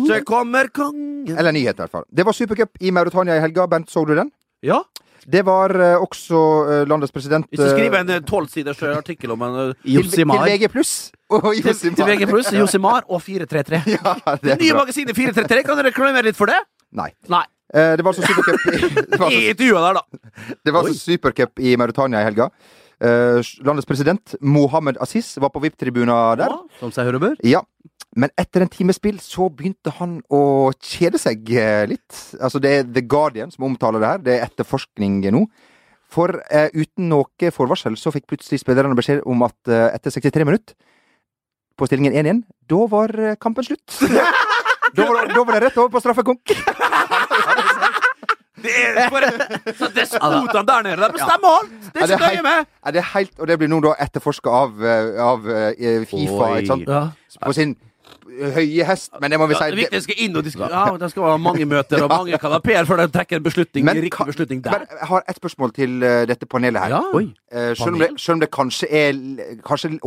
Så 0.08 0.24
kommer 0.24 0.68
kongen. 0.72 1.36
Eller 1.36 1.52
nyheter, 1.52 1.76
i 1.76 1.86
hvert 1.86 1.90
fall. 1.92 2.04
Det 2.12 2.24
var 2.26 2.32
supercup 2.36 2.70
i 2.80 2.90
Mauritania 2.90 3.36
i 3.36 3.40
helga. 3.44 3.66
Bent, 3.68 3.88
så 3.90 4.04
du 4.06 4.14
den? 4.16 4.30
Ja. 4.62 4.80
Det 5.26 5.42
var 5.46 5.72
eh, 5.74 5.96
også 6.02 6.40
eh, 6.70 6.84
landets 6.86 7.12
president 7.12 7.48
Hvis 7.50 7.58
du 7.58 7.66
skriver 7.66 7.98
eh, 7.98 8.16
en 8.16 8.26
tolvsiders 8.26 8.82
artikkel 8.92 9.32
om 9.34 9.42
en 9.42 9.58
eh, 9.64 9.72
til, 9.82 10.06
til 10.12 10.28
VG 10.30 10.68
pluss. 10.70 10.94
Og 11.34 11.50
til, 11.58 11.74
til 11.74 12.06
VG 12.06 12.28
pluss, 12.30 12.52
Josimar 12.54 13.02
og 13.10 13.18
433. 13.22 13.82
Ja, 13.96 14.14
det 14.36 14.52
Det 14.52 14.58
nye 14.60 14.76
magasinet 14.78 15.16
433, 15.16 15.64
kan 15.66 15.80
dere 15.80 15.90
reklamere 15.90 16.28
litt 16.28 16.38
for 16.38 16.50
det? 16.50 16.60
Nei. 16.94 17.10
Nei. 17.32 17.42
Det 17.66 18.04
var 18.06 18.12
altså 18.12 18.22
supercup 18.22 18.66
i, 18.70 18.78
var 19.18 19.26
I 19.26 19.34
altså, 19.34 19.40
intervjuet 19.50 19.86
der, 19.88 19.96
da. 19.98 20.52
det 20.62 20.72
var 20.72 20.86
altså 20.86 21.00
supercup 21.02 21.58
i 21.58 21.72
Mauritania 21.76 22.22
i 22.22 22.28
helga. 22.28 22.46
Landets 23.66 23.88
president 23.90 24.36
Mohammed 24.40 25.02
Aziz 25.02 25.32
var 25.42 25.50
på 25.52 25.60
VIP-tribunen 25.64 26.14
der. 26.38 26.54
Som 26.78 26.94
seg 26.94 27.10
hør 27.10 27.18
og 27.18 27.24
bør. 27.26 27.34
Ja. 27.42 27.64
Men 28.16 28.32
etter 28.40 28.64
en 28.64 28.72
times 28.72 28.96
spill 28.96 29.18
så 29.20 29.50
begynte 29.52 29.92
han 29.98 30.18
å 30.32 30.72
kjede 30.80 31.20
seg 31.20 31.50
eh, 31.52 31.84
litt. 31.90 32.20
Altså 32.40 32.60
Det 32.62 32.72
er 32.72 32.86
The 32.88 33.04
Guardian 33.04 33.52
som 33.52 33.66
omtaler 33.68 34.00
det 34.00 34.12
her. 34.12 34.22
Det 34.24 34.36
er 34.36 34.46
etterforskning 34.48 35.20
nå. 35.34 35.44
For 36.12 36.38
eh, 36.48 36.70
uten 36.72 37.10
noe 37.10 37.50
forvarsel 37.52 37.98
så 38.00 38.12
fikk 38.14 38.28
plutselig 38.30 38.62
spillerne 38.62 38.96
beskjed 38.96 39.24
om 39.28 39.42
at 39.44 39.56
eh, 39.68 39.90
etter 39.96 40.14
63 40.14 40.46
minutter 40.48 40.76
på 41.76 41.84
stillingen 41.90 42.14
1-1, 42.16 42.38
da 42.72 42.86
var 42.88 43.12
eh, 43.20 43.36
kampen 43.36 43.66
slutt. 43.66 43.98
da, 44.96 45.04
var, 45.04 45.28
da 45.28 45.42
var 45.42 45.52
det 45.58 45.66
rett 45.66 45.76
over 45.82 45.92
på 45.92 46.00
straffekonk. 46.04 46.54
Det 48.66 48.72
er 48.72 49.10
bare 49.12 49.28
så 49.76 49.86
despotene 49.94 50.62
der 50.66 50.80
nede. 50.82 50.96
De 50.96 51.12
bestemmer 51.12 51.58
alt! 51.58 51.74
Det 51.92 52.00
er 52.02 52.14
ikke 52.16 52.30
nøye 52.32 52.42
med. 52.42 52.70
Er 52.88 52.94
det 52.96 53.02
helt, 53.12 53.34
og 53.38 53.46
det 53.46 53.58
blir 53.60 53.68
nå 53.70 53.78
da 53.84 53.92
etterforska 54.02 54.54
av, 54.62 54.80
eh, 54.80 55.20
av 55.22 55.44
Fifa, 56.08 56.48
Oi. 56.48 56.62
ikke 56.62 56.70
sant? 56.72 56.88
Ja. 56.88 57.02
På 57.44 57.52
sin 57.54 57.76
høye 58.56 58.84
hest, 58.84 59.10
men 59.20 59.30
det 59.30 59.38
må 59.40 59.46
vi 59.46 59.54
Ja, 59.56 59.64
si 59.64 59.70
det 59.70 59.80
viktige 59.80 60.00
skal 60.04 60.20
inn, 60.26 60.36
og 60.36 60.44
de 60.44 60.50
skal, 60.50 60.68
ja, 60.70 60.84
det 61.00 61.10
skal 61.10 61.22
være 61.22 61.38
mange 61.38 61.64
møter 61.64 62.02
og 62.04 62.10
mange 62.12 62.38
kanapeer 62.38 62.84
før 62.84 63.02
de 63.02 63.08
trekker 63.12 63.36
en 63.40 63.42
beslutning. 63.46 63.84
Men 63.84 64.02
riktig 64.02 64.26
beslutning 64.26 64.64
der. 64.64 64.70
Men 64.70 64.86
jeg 64.90 65.08
har 65.08 65.24
et 65.28 65.36
spørsmål 65.36 65.72
til 65.72 66.02
eh, 66.02 66.26
dette 66.28 66.46
panelet 66.46 66.80
her. 66.82 66.96
Ja. 66.96 67.02
Oi. 67.14 67.30
Eh, 67.52 67.76
selv, 67.76 67.94
om 67.94 67.98
det, 67.98 68.08
selv 68.20 68.34
om 68.34 68.40
det 68.40 68.50
kanskje 68.50 68.90
er 68.90 69.12
Kanskje 69.66 69.98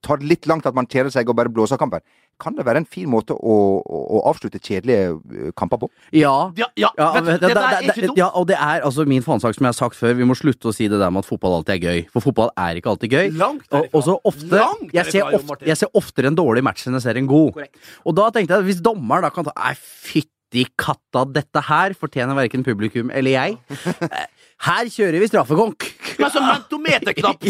tar 0.00 0.20
det 0.22 0.28
litt 0.30 0.46
langt 0.48 0.64
at 0.66 0.74
man 0.78 0.86
kjeder 0.88 1.10
seg 1.12 1.28
og 1.28 1.36
bare 1.36 1.50
blåser 1.52 1.76
av 1.76 1.82
kampen, 1.82 2.00
kan 2.40 2.56
det 2.56 2.64
være 2.66 2.80
en 2.80 2.86
fin 2.88 3.06
måte 3.12 3.34
å, 3.36 3.56
å, 3.84 3.98
å 4.16 4.20
avslutte 4.30 4.58
kjedelige 4.58 5.10
eh, 5.36 5.50
kamper 5.58 5.78
på? 5.82 5.88
Ja. 6.16 6.32
Ja, 6.58 6.66
ja, 6.80 6.88
Ja, 6.98 7.10
vet, 7.18 7.26
det, 7.26 7.34
det, 7.42 7.50
det, 7.50 7.54
der 7.54 7.66
er 7.66 7.76
det, 7.84 7.92
ikke 7.92 8.06
dumt. 8.08 8.18
ja, 8.22 8.28
og 8.40 8.48
det 8.48 8.56
er 8.56 8.86
altså 8.88 9.04
min 9.06 9.22
fanesak 9.22 9.54
som 9.58 9.68
jeg 9.68 9.74
har 9.74 9.78
sagt 9.78 9.98
før. 10.00 10.16
Vi 10.18 10.26
må 10.26 10.34
slutte 10.38 10.72
å 10.72 10.74
si 10.74 10.88
det 10.90 10.98
der 11.02 11.12
med 11.12 11.22
at 11.22 11.28
fotball 11.28 11.58
alltid 11.60 11.76
er 11.76 11.84
gøy. 11.92 12.02
For 12.14 12.24
fotball 12.24 12.50
er 12.58 12.80
ikke 12.80 12.90
alltid 12.96 13.14
gøy. 13.18 13.30
Langt 13.38 13.68
derifra. 13.68 13.92
og 14.00 14.06
så 14.08 14.16
ofte 14.32 14.58
Langt 14.64 14.96
jeg 14.96 15.12
ser, 15.12 15.36
ofte 15.38 15.68
jeg 15.70 15.80
ser 15.84 15.94
oftere 16.02 16.32
en 16.32 16.40
dårlig 16.40 16.64
match 16.66 16.88
enn 16.88 16.96
jeg 16.98 17.04
ser 17.06 17.20
en 17.20 17.28
god. 17.30 17.52
Korrekt. 17.60 17.76
Og 18.08 18.16
da 18.18 18.30
tenkte 18.34 18.56
jeg 18.56 18.64
at 18.64 18.70
hvis 18.72 18.82
dommeren 18.88 19.28
da 19.28 19.30
kan 19.34 19.46
ta 19.46 19.54
Nei, 19.60 19.74
fytti 19.78 20.66
katta, 20.76 21.22
dette 21.32 21.62
her 21.68 21.94
fortjener 21.96 22.36
verken 22.36 22.64
publikum 22.66 23.12
eller 23.12 23.36
jeg. 23.38 23.58
Eh, 24.12 24.28
Her 24.62 24.86
kjører 24.94 25.18
vi 25.18 25.26
straffekonk! 25.26 25.84
Men 26.18 26.30
så 26.34 26.40
mentometerknapp! 26.44 27.46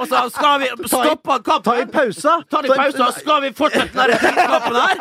Og 0.00 0.06
så 0.10 0.22
skal 0.34 0.60
vi 0.62 0.68
stoppe 0.90 1.38
kampen. 1.46 1.64
Ta 1.66 1.76
en 1.80 1.90
pause. 1.94 2.34
Ta 2.50 2.60
en 2.62 2.68
pause, 2.70 2.98
pausa, 2.98 3.10
skal 3.20 3.42
vi 3.44 3.52
fortsette 3.56 3.94
den 3.94 4.10
der 4.10 4.16
her? 4.18 4.96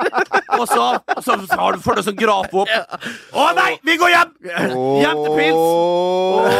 Og 0.60 0.68
så, 0.70 0.88
så 1.26 1.38
har 1.58 1.78
du 1.78 1.82
får 1.84 2.00
deg 2.00 2.08
sånn 2.10 2.20
graf 2.20 2.54
opp. 2.54 2.70
Å 3.34 3.48
nei, 3.58 3.72
vi 3.86 3.98
går 4.02 4.14
hjem! 4.14 4.34
Hjem 5.04 5.24
til 5.26 5.34
pils! 5.40 5.64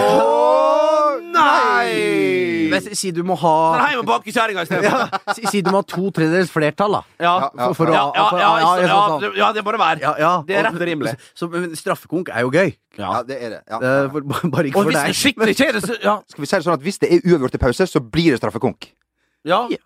Å 0.04 1.20
nei! 1.34 2.82
Si- 2.98 3.12
du 3.14 3.22
må 3.28 3.36
ha 3.38 3.54
hjem 3.92 4.02
og 4.02 4.08
banke 4.08 4.32
kjerringa 4.34 4.64
isteden. 4.66 4.86
ja, 4.90 5.34
si, 5.38 5.44
si 5.52 5.62
du 5.66 5.70
må 5.74 5.82
ha 5.84 5.86
to 5.88 6.08
tredjedels 6.16 6.50
flertall, 6.52 6.96
da. 6.98 7.02
Ja. 7.22 7.34
For, 7.54 7.76
for 7.78 7.92
å 7.92 7.94
Ja, 7.94 8.04
ja, 8.16 8.24
for- 8.30 8.40
ja, 8.42 8.52
ja, 8.64 8.72
ja, 8.82 9.02
sånn, 9.14 9.36
ja, 9.38 9.50
det 9.56 9.64
må 9.66 9.74
det 9.76 9.82
være. 9.84 10.02
Ja, 10.04 10.14
ja. 10.20 10.32
Det 10.48 10.58
er 10.58 10.66
rett 10.70 10.80
og 10.80 10.88
rimelig. 10.90 11.14
Så, 11.38 11.50
men 11.54 11.70
straffekonk 11.78 12.32
er 12.34 12.48
jo 12.48 12.54
gøy. 12.54 12.74
Ja, 12.98 13.12
det 13.26 13.38
er 13.42 13.50
det. 13.56 13.62
Ja. 13.70 13.80
For, 14.14 14.26
bare 14.54 14.70
ikke 14.70 14.78
Og 14.82 14.90
for 14.90 14.94
deg. 14.98 15.16
skikkelig 15.18 15.56
kjedelig, 15.64 15.86
så 15.88 15.98
ja. 16.04 16.18
Skal 16.30 16.46
vi 16.46 16.50
si 16.50 16.58
det 16.58 16.66
sånn 16.68 16.78
at 16.78 16.84
hvis 16.86 17.02
det 17.02 17.12
er 17.12 17.30
uavgjort 17.32 17.58
i 17.58 17.62
pause, 17.62 17.88
så 17.90 18.04
blir 18.04 18.36
det 18.36 18.42
straffekonk? 18.44 18.92
ja. 19.74 19.80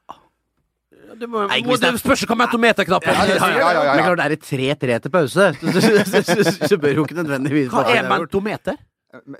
Det, 1.18 1.26
må, 1.26 1.48
Nei, 1.50 1.64
må, 1.66 1.78
det 1.82 1.90
det 1.96 2.02
spørs 2.02 2.26
hva 2.30 2.36
meterknappen 2.38 3.16
Ja, 3.16 3.24
ja, 3.26 3.48
ja, 3.58 3.70
ja, 3.88 3.94
Men 3.96 4.04
klart, 4.06 4.20
er 4.22 4.34
det 4.36 4.42
3-3 4.44 4.98
til 5.02 5.14
pause, 5.14 5.48
så, 5.56 5.72
så, 5.82 6.04
så, 6.04 6.44
så, 6.44 6.68
så 6.68 6.78
bør 6.78 7.00
jo 7.00 7.06
ikke 7.08 7.18
nødvendigvis 7.18 7.72
Hva 7.74 7.88
er 7.90 8.04
to 8.04 8.12
mentometer? 8.12 8.78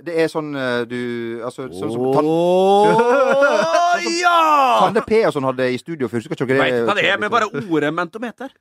Det 0.08 0.16
er 0.16 0.30
sånn 0.32 0.54
eh, 0.56 0.86
du 0.88 1.00
Altså 1.46 1.68
sånn 1.76 1.92
som 1.92 2.06
tann, 2.16 2.30
Åh, 2.32 4.08
ja! 4.22 4.38
Tande 4.86 5.04
P 5.06 5.20
og 5.28 5.36
sånn 5.36 5.48
hadde 5.50 5.68
i 5.74 5.78
studio 5.82 6.08
før. 6.10 6.24
Ikke 6.24 6.48
Vet 6.48 6.80
du 6.80 6.88
hva 6.88 6.96
det 6.98 7.06
er 7.12 7.20
med 7.20 7.34
bare 7.34 7.50
ordet 7.52 7.92
mentometer? 7.94 8.54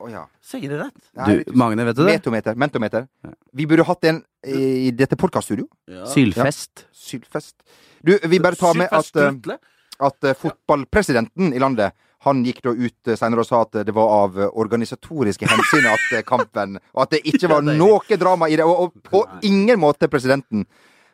Å, 0.00 0.08
ja. 0.08 0.22
Sier 0.40 0.70
det 0.72 0.78
rett? 0.80 1.00
Nei, 1.18 1.26
Du, 1.44 1.52
Magne, 1.60 1.84
vet 1.84 1.98
du 1.98 2.04
det? 2.06 2.14
Metometer. 2.16 2.56
Mentometer. 2.56 3.06
Vi 3.52 3.66
burde 3.68 3.84
hatt 3.84 4.06
en 4.08 4.22
i 4.48 4.90
dette 4.96 5.18
podkaststudio. 5.20 5.66
Sylfest. 6.08 6.86
Sylfest. 6.96 7.58
Du, 8.00 8.14
vi 8.32 8.40
bare 8.40 8.56
tar 8.56 8.78
med 8.80 8.88
at, 8.96 9.10
eh, 9.20 9.58
at 10.00 10.24
eh, 10.24 10.38
fotballpresidenten 10.40 11.52
i 11.52 11.60
landet 11.60 11.92
han 12.24 12.42
gikk 12.44 12.62
da 12.64 12.72
ut 12.76 13.08
eh, 13.12 13.16
senere 13.16 13.44
og 13.44 13.48
sa 13.48 13.62
at 13.64 13.82
det 13.84 13.94
var 13.96 14.14
av 14.24 14.38
eh, 14.40 14.48
organisatoriske 14.62 15.48
hensyn 15.48 15.88
at 15.88 16.06
eh, 16.16 16.24
kampen 16.24 16.78
Og 16.94 17.04
at 17.04 17.14
det 17.16 17.22
ikke 17.28 17.48
var 17.52 17.64
noe 17.64 18.18
drama 18.20 18.48
i 18.48 18.56
det. 18.60 18.64
Og, 18.64 18.88
og 18.88 19.04
på 19.04 19.22
ingen 19.48 19.80
måte 19.80 20.08
presidenten 20.08 20.66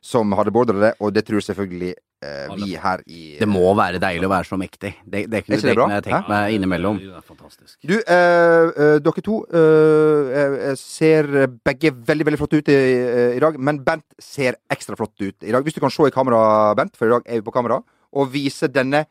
som 0.06 0.30
hadde 0.38 0.52
beordra 0.54 0.78
det, 0.78 0.92
og 1.02 1.10
det 1.14 1.24
tror 1.26 1.42
selvfølgelig 1.42 1.94
eh, 2.24 2.54
vi 2.56 2.76
her 2.80 3.02
i 3.06 3.22
Det 3.40 3.48
må 3.48 3.64
være 3.76 4.00
deilig 4.02 4.28
å 4.28 4.32
være 4.32 4.48
så 4.48 4.58
mektig. 4.60 4.92
Det, 5.04 5.24
det 5.30 5.42
kunne, 5.44 5.56
Er 5.56 5.60
ikke 5.60 5.66
det 5.66 5.74
det 5.74 5.76
kunne 5.80 5.98
jeg 5.98 6.06
tenkt 6.06 6.30
meg 6.32 6.54
innimellom. 6.56 7.00
Er. 7.02 7.74
Du, 7.90 7.96
eh, 7.98 8.70
eh, 8.86 8.96
dere 9.04 9.24
to 9.26 9.40
eh, 9.50 10.38
eh, 10.70 10.72
ser 10.80 11.30
begge 11.66 11.92
veldig 11.92 12.28
veldig 12.30 12.40
flotte 12.40 12.62
ut 12.62 12.72
i, 12.72 12.78
eh, 12.78 13.36
i 13.36 13.42
dag, 13.42 13.58
men 13.58 13.82
Bent 13.86 14.06
ser 14.22 14.58
ekstra 14.72 14.96
flott 14.98 15.14
ut 15.20 15.46
i 15.46 15.52
dag. 15.52 15.62
Hvis 15.66 15.76
du 15.76 15.82
kan 15.84 15.92
se 15.92 16.08
i 16.08 16.14
kamera, 16.14 16.74
Bent, 16.78 16.96
for 16.96 17.08
i 17.08 17.14
dag 17.16 17.26
er 17.26 17.40
vi 17.40 17.46
på 17.46 17.54
kamera, 17.54 17.82
og 18.16 18.32
vise 18.32 18.70
denne 18.72 19.04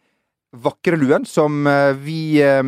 vakre 0.56 0.98
luen 1.00 1.26
som 1.28 1.66
eh, 1.68 1.94
vi 2.00 2.42
eh, 2.42 2.64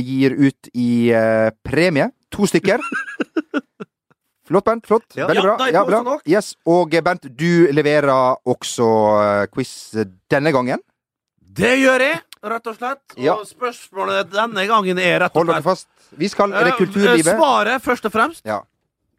gir 0.00 0.36
ut 0.36 0.70
i 0.74 0.90
eh, 1.14 1.50
premie. 1.64 2.10
To 2.34 2.48
stykker. 2.48 2.82
Flott, 4.46 4.64
Bent. 4.64 4.86
Flott. 4.86 5.06
Ja. 5.18 5.26
Veldig 5.28 5.42
Ja, 5.42 5.46
bra. 5.48 5.56
nei, 5.58 5.70
Ja, 5.72 5.82
kos 5.84 6.04
bra. 6.04 6.18
Yes. 6.26 6.52
Og 6.66 6.90
Bernt, 6.90 7.04
Bent, 7.04 7.36
du 7.36 7.66
leverer 7.72 8.36
også 8.46 8.88
eh, 9.22 9.46
quiz 9.52 9.72
denne 10.30 10.52
gangen. 10.54 10.78
Det 11.56 11.72
gjør 11.80 12.00
jeg, 12.04 12.20
rett 12.44 12.66
og 12.66 12.76
slett. 12.76 13.16
Ja. 13.16 13.34
Og 13.40 13.46
spørsmålet 13.48 14.30
denne 14.32 14.66
gangen 14.68 14.98
er 14.98 15.20
rett 15.24 15.32
og 15.34 15.42
slett 15.42 15.46
Hold 15.46 15.54
dere 15.54 15.62
fast. 15.64 15.88
Vi 16.16 16.28
skal 16.28 16.52
Er 16.52 16.64
det 16.64 16.74
Eh, 16.74 16.78
kulturlivet? 16.78 17.34
Svaret, 17.36 17.82
først 17.82 18.04
og 18.06 18.12
fremst. 18.12 18.42
Ja. 18.46 18.60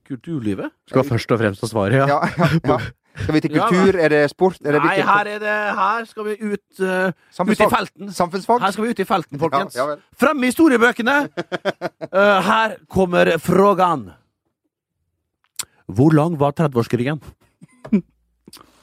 Kulturlivet? 0.07 0.71
Skal 0.87 1.03
først 1.03 1.31
og 1.31 1.39
fremst 1.39 1.61
ha 1.61 1.67
svaret, 1.67 1.93
ja. 1.99 2.07
Ja, 2.07 2.21
ja, 2.37 2.47
ja. 2.63 2.77
Skal 3.17 3.33
vi 3.33 3.39
til 3.41 3.55
Ja, 3.55 3.67
kultur? 3.67 3.97
Er 3.97 4.09
det 4.13 4.29
sport? 4.29 4.59
Er 4.63 4.71
det 4.75 4.83
Nei, 4.83 4.99
her, 5.01 5.25
er 5.25 5.39
det, 5.41 5.55
her 5.73 6.05
skal 6.05 6.23
vi 6.27 6.35
ut, 6.37 6.79
uh, 6.79 7.09
ut 7.49 7.59
i 7.59 7.65
felten. 7.71 8.11
Samfunnsfag? 8.13 8.61
Her 8.61 8.71
skal 8.75 8.83
vi 8.85 8.89
ut 8.93 8.99
i 9.01 9.05
felten, 9.09 9.39
folkens. 9.41 9.75
Ja, 9.75 9.87
ja. 9.89 9.95
Fremme 10.13 10.45
i 10.45 10.51
historiebøkene. 10.51 11.15
Uh, 12.13 12.37
her 12.51 12.75
kommer 12.93 13.33
frågan. 13.41 14.11
Hvor 15.87 16.11
lang 16.15 16.35
var 16.39 16.51
30-årskrigen? 16.57 17.19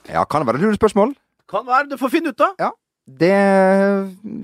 Ja, 0.08 0.24
kan 0.24 0.40
det 0.42 0.46
være 0.48 0.56
et 0.60 0.64
lurespørsmål? 0.66 1.14
Kan 1.48 1.66
være. 1.68 1.88
Du 1.90 1.96
får 2.00 2.08
finne 2.12 2.32
ut, 2.32 2.38
da. 2.40 2.70
Det 3.04 3.30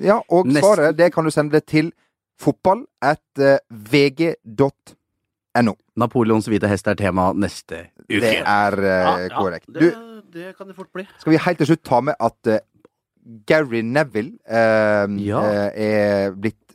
Ja, 0.05 0.18
og 0.29 0.46
Nesten. 0.46 0.61
svaret 0.62 0.96
det 0.99 1.12
kan 1.14 1.25
du 1.25 1.31
sende 1.33 1.61
til 1.61 1.92
fotball 2.40 2.85
at 3.03 3.20
eh, 3.40 3.59
vg.no. 3.70 5.75
Napoleons 6.01 6.46
hvite 6.49 6.68
hest 6.70 6.87
er 6.88 6.94
tema 7.01 7.31
neste 7.37 7.87
uke. 8.07 8.20
Det 8.20 8.37
er 8.40 8.77
uh, 8.79 8.85
Ja, 8.87 9.16
ja, 9.25 9.29
korrekt. 9.37 9.66
Det, 9.68 9.81
Du, 9.81 9.88
det 10.33 10.57
kan 10.57 10.66
det 10.68 10.77
fort 10.77 10.88
bli. 10.94 11.05
skal 11.18 11.33
vi 11.33 11.38
helt 11.44 11.59
til 11.59 11.66
slutt 11.73 11.83
ta 11.85 12.01
med 12.01 12.14
at 12.20 12.37
uh, 12.46 12.59
Gary 13.49 13.81
Neville 13.85 14.37
uh, 14.49 15.09
Ja. 15.20 15.40
er 15.75 16.31
blitt 16.37 16.70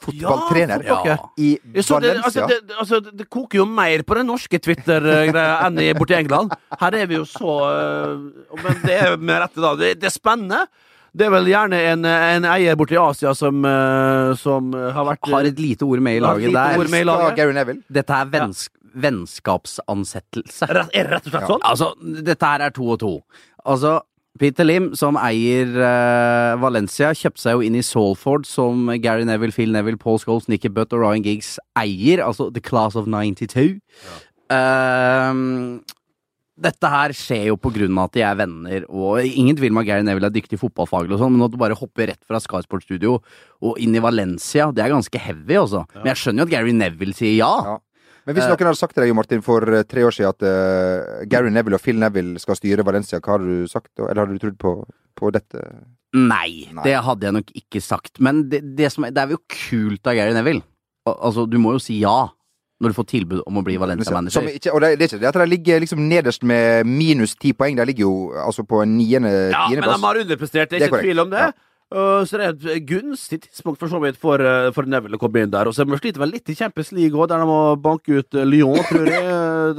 fotballtrener 0.00 0.82
Ja, 0.84 0.98
Ja. 1.04 1.16
i 1.38 1.58
Valencia. 1.64 2.00
det, 2.00 2.08
Valencia. 2.08 2.42
altså, 2.42 2.46
det, 2.66 2.76
altså, 2.80 3.00
det- 3.04 3.16
det 3.18 3.28
koker 3.30 3.58
jo 3.58 3.64
mer 3.66 4.02
på 4.02 4.14
den 4.14 4.26
norske 4.26 4.58
Twitter-greia 4.60 5.60
enn 5.66 5.78
i- 5.78 5.92
borti 5.94 6.14
England. 6.18 6.52
Her 6.80 6.90
er 6.94 7.06
vi 7.06 7.14
jo 7.16 7.24
så 7.24 7.54
øh, 7.70 8.18
Men 8.62 8.80
det 8.84 8.98
er 9.02 9.16
med 9.16 9.40
rette, 9.40 9.60
da. 9.60 9.74
Det, 9.76 9.94
det 10.00 10.04
er 10.10 10.10
spennende. 10.10 10.66
Det 11.16 11.26
er 11.26 11.30
vel 11.30 11.44
gjerne 11.46 11.78
en, 11.92 12.04
en 12.04 12.44
eier 12.44 12.74
borti 12.76 12.96
Asia 12.98 13.32
som, 13.34 13.64
øh, 13.64 14.34
som 14.36 14.72
har 14.72 15.04
vært 15.04 15.30
Har 15.30 15.44
et 15.46 15.58
lite 15.58 15.82
ord 15.86 16.00
med 16.02 16.16
i 16.16 16.20
laget 16.20 16.48
lite 16.50 16.58
der. 16.58 16.78
ord 16.78 16.90
med 16.90 17.00
i 17.00 17.04
laget. 17.04 17.36
Gary 17.36 17.82
Dette 17.92 18.10
er 18.12 18.24
venns 18.26 18.68
vennskapsansettelse. 18.94 20.66
Rett- 20.68 20.90
Er 20.94 21.04
det 21.04 21.12
rett 21.12 21.26
og 21.26 21.32
slett 21.32 21.48
sånn? 21.50 21.64
Altså, 21.66 21.88
dette 22.24 22.46
her 22.46 22.60
er 22.66 22.70
to 22.70 22.88
og 22.94 22.98
to. 23.00 23.12
Altså, 23.66 24.00
Peter 24.40 24.66
Lim, 24.66 24.88
som 24.98 25.14
eier 25.20 25.68
uh, 25.78 26.58
Valencia, 26.58 27.12
kjøpte 27.14 27.44
seg 27.44 27.54
jo 27.54 27.62
inn 27.62 27.76
i 27.78 27.84
Salford, 27.86 28.48
som 28.50 28.88
Gary 29.02 29.22
Neville, 29.28 29.54
Phil 29.54 29.70
Neville, 29.74 30.00
Paul 30.00 30.18
Scholes, 30.18 30.48
Nicky 30.50 30.72
Butt 30.74 30.94
og 30.96 31.04
Ryan 31.04 31.22
Giggs 31.22 31.54
eier. 31.78 32.24
Altså 32.24 32.48
The 32.50 32.62
Class 32.64 32.98
of 32.98 33.06
92. 33.06 33.78
Ehm, 34.54 35.78
dette 36.66 36.90
her 36.90 37.14
skjer 37.14 37.48
jo 37.52 37.56
på 37.58 37.72
grunn 37.74 37.94
av 37.98 38.10
at 38.10 38.18
de 38.18 38.26
er 38.26 38.36
venner, 38.42 38.84
og 38.90 39.22
ingen 39.26 39.56
tvil 39.58 39.74
om 39.74 39.80
at 39.82 39.88
Gary 39.88 40.06
Neville 40.06 40.28
er 40.30 40.34
dyktig 40.34 40.58
fotballfaglig 40.60 41.16
og 41.16 41.22
sånn, 41.22 41.34
men 41.34 41.46
at 41.46 41.54
du 41.54 41.58
bare 41.60 41.78
hopper 41.78 42.10
rett 42.12 42.22
fra 42.26 42.42
Sky 42.42 42.62
Sports 42.66 42.86
Studio 42.86 43.16
og 43.64 43.80
inn 43.82 43.94
i 43.94 44.02
Valencia, 44.02 44.68
det 44.74 44.84
er 44.84 44.94
ganske 44.94 45.24
heavy, 45.30 45.58
altså. 45.62 45.82
Men 46.00 46.12
jeg 46.12 46.22
skjønner 46.22 46.44
jo 46.44 46.50
at 46.50 46.54
Gary 46.58 46.74
Neville 46.76 47.16
sier 47.16 47.38
ja. 47.38 47.54
Ja. 47.70 47.80
Men 48.26 48.34
hvis 48.36 48.44
Eh. 48.46 48.50
noen 48.54 48.66
hadde 48.70 48.78
sagt 48.80 48.94
til 48.94 49.02
deg, 49.04 49.08
Jo 49.10 49.14
Martin, 49.18 49.42
for 49.44 49.60
eh, 49.68 49.82
tre 49.84 50.00
år 50.06 50.14
siden 50.16 50.30
at 50.32 50.42
uh, 50.42 51.24
Gary 51.28 51.50
Neville 51.52 51.74
og 51.76 51.82
Phil 51.84 51.98
Neville 52.00 52.38
skal 52.40 52.56
styre 52.56 52.84
Valencia, 52.86 53.20
hva 53.20 53.36
hadde 53.36 53.44
du 53.64 53.66
sagt 53.68 53.90
da? 53.96 54.06
Eller 54.08 54.24
hadde 54.24 54.38
du 54.38 54.44
trodd 54.46 54.56
på, 54.58 54.72
på 55.16 55.30
dette? 55.34 55.60
Nei, 56.14 56.68
Nei. 56.72 56.84
det 56.86 56.94
hadde 57.04 57.26
jeg 57.26 57.34
nok 57.36 57.50
ikke 57.58 57.80
sagt. 57.82 58.20
Men 58.22 58.48
det, 58.48 58.62
det, 58.78 58.92
som 58.94 59.04
er, 59.04 59.10
det 59.10 59.22
er 59.24 59.34
jo 59.34 59.40
kult 59.50 60.06
av 60.06 60.14
Gary 60.16 60.32
Neville. 60.36 60.62
Al 61.10 61.18
altså, 61.28 61.44
du 61.50 61.58
må 61.60 61.74
jo 61.76 61.82
si 61.82 61.98
ja 62.00 62.30
når 62.82 62.90
du 62.90 62.96
får 62.96 63.06
tilbud 63.12 63.42
om 63.46 63.58
å 63.60 63.62
bli 63.64 63.76
Valencia-manager. 63.78 64.44
og 64.74 64.80
det, 64.82 64.88
det 64.98 65.04
er 65.06 65.12
ikke 65.12 65.20
det 65.22 65.28
at 65.30 65.36
de 65.38 65.44
ligger 65.48 65.80
liksom 65.84 66.00
nederst 66.10 66.42
med 66.44 66.84
minus 66.88 67.36
ti 67.40 67.52
poeng. 67.56 67.76
De 67.78 67.84
ligger 67.86 68.02
jo 68.04 68.14
altså 68.34 68.64
på 68.66 68.80
en 68.82 68.96
niende, 68.98 69.30
Ja, 69.54 69.68
men 69.70 69.84
de 69.84 70.00
har 70.02 70.18
underprestert, 70.24 70.70
det 70.72 70.80
Det 70.80 70.82
er 70.82 70.82
er 70.82 70.88
ikke 70.88 70.96
korrekt. 70.96 71.06
tvil 71.06 71.22
om 71.22 71.30
det. 71.30 71.44
Ja. 71.44 71.52
Og 71.94 72.26
så 72.26 72.40
det 72.40 72.46
er 72.48 72.72
et 72.74 72.86
gunstig 72.88 73.38
tidspunkt 73.44 73.78
for 73.78 73.90
så 73.92 74.00
vidt 74.02 74.16
for, 74.18 74.42
eh, 74.42 74.70
for 74.74 74.88
Neville 74.90 75.14
å 75.14 75.20
komme 75.22 75.44
inn 75.44 75.52
der. 75.52 75.68
Og 75.70 75.76
så 75.76 75.86
sliter 75.86 76.18
vel 76.24 76.32
litt 76.34 76.50
i 76.50 76.56
Champions 76.58 76.90
League 76.96 77.14
òg, 77.14 77.28
der 77.30 77.38
de 77.44 77.46
må 77.46 77.58
banke 77.80 78.18
ut 78.18 78.34
eh, 78.34 78.46
Lyon, 78.48 78.80
tror 78.88 79.06
jeg. 79.06 79.22